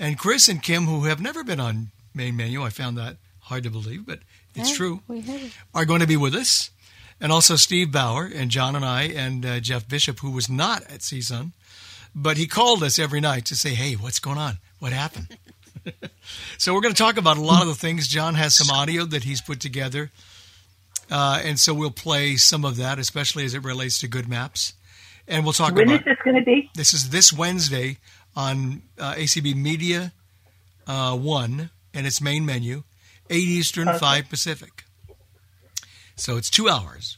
[0.00, 3.62] And Chris and Kim, who have never been on main menu, I found that hard
[3.62, 4.18] to believe, but
[4.56, 5.52] it's Yeah, true, We have it.
[5.76, 6.70] are going to be with us.
[7.20, 10.82] And also Steve Bauer and John and I and uh, Jeff Bishop, who was not
[10.84, 11.52] at CSUN,
[12.14, 14.58] but he called us every night to say, hey, what's going on?
[14.78, 15.36] What happened?
[16.58, 18.08] so we're going to talk about a lot of the things.
[18.08, 20.10] John has some audio that he's put together.
[21.10, 24.72] Uh, and so we'll play some of that, especially as it relates to GoodMaps.
[25.28, 26.70] And we'll talk When about is this going to be?
[26.74, 27.98] this is this Wednesday
[28.34, 30.12] on uh, ACB Media
[30.86, 32.84] uh, 1, and its main menu,
[33.28, 33.98] 8 Eastern, Okay.
[33.98, 34.84] 5 Pacific.
[36.20, 37.16] So it's two hours.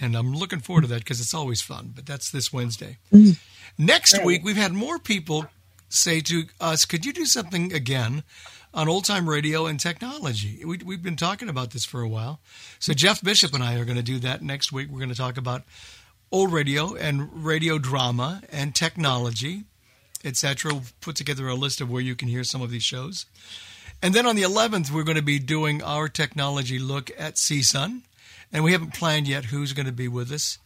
[0.00, 2.98] And I'm looking forward to that because it's always fun, but that's this Wednesday.
[3.12, 3.32] Mm-hmm.
[3.84, 5.46] Next week, we've had more people
[5.88, 8.24] say to us, could you do something again
[8.74, 10.64] on old time radio and technology?
[10.64, 12.40] We, we've been talking about this for a while.
[12.78, 14.88] So Jeff Bishop and I are going to do that next week.
[14.90, 15.62] We're going to talk about
[16.32, 19.64] old radio and radio drama and technology,
[20.24, 20.72] etc.
[20.72, 23.26] We'll put together a list of where you can hear some of these shows.
[24.02, 28.00] And then on the 11th, we're going to be doing our technology look at CSUN.
[28.52, 30.58] And we haven't planned yet who's going to be with us.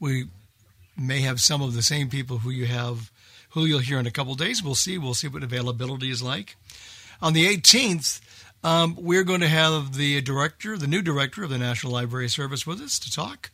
[0.00, 0.28] We
[0.96, 3.10] may have some of the same people who you have,
[3.50, 4.62] who you'll hear in a couple days.
[4.62, 4.98] We'll see.
[4.98, 6.56] We'll see what availability is like.
[7.20, 8.20] On the 18th,
[8.64, 12.66] um, we're going to have the director, the new director of the National Library Service
[12.66, 13.50] with us to talk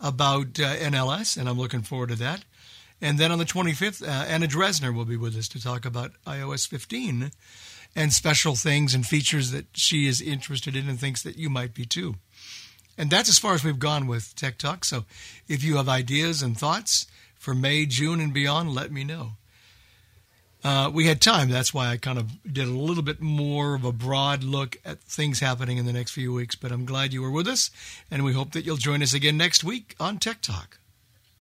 [0.00, 2.44] about uh, NLS, and I'm looking forward to that.
[3.00, 6.12] And then on the 25th, uh, Anna Dresner will be with us to talk about
[6.26, 7.30] iOS 15
[7.96, 11.74] and special things and features that she is interested in and thinks that you might
[11.74, 12.16] be too.
[12.98, 14.84] And that's as far as we've gone with Tech Talk.
[14.84, 15.06] So
[15.48, 17.06] if you have ideas and thoughts
[17.38, 19.32] for May, June, and beyond, let me know.
[20.62, 21.48] Uh, we had time.
[21.48, 25.00] That's why I kind of did a little bit more of a broad look at
[25.00, 26.56] things happening in the next few weeks.
[26.56, 27.70] But I'm glad you were with us,
[28.10, 30.78] and we hope that you'll join us again next week on Tech Talk.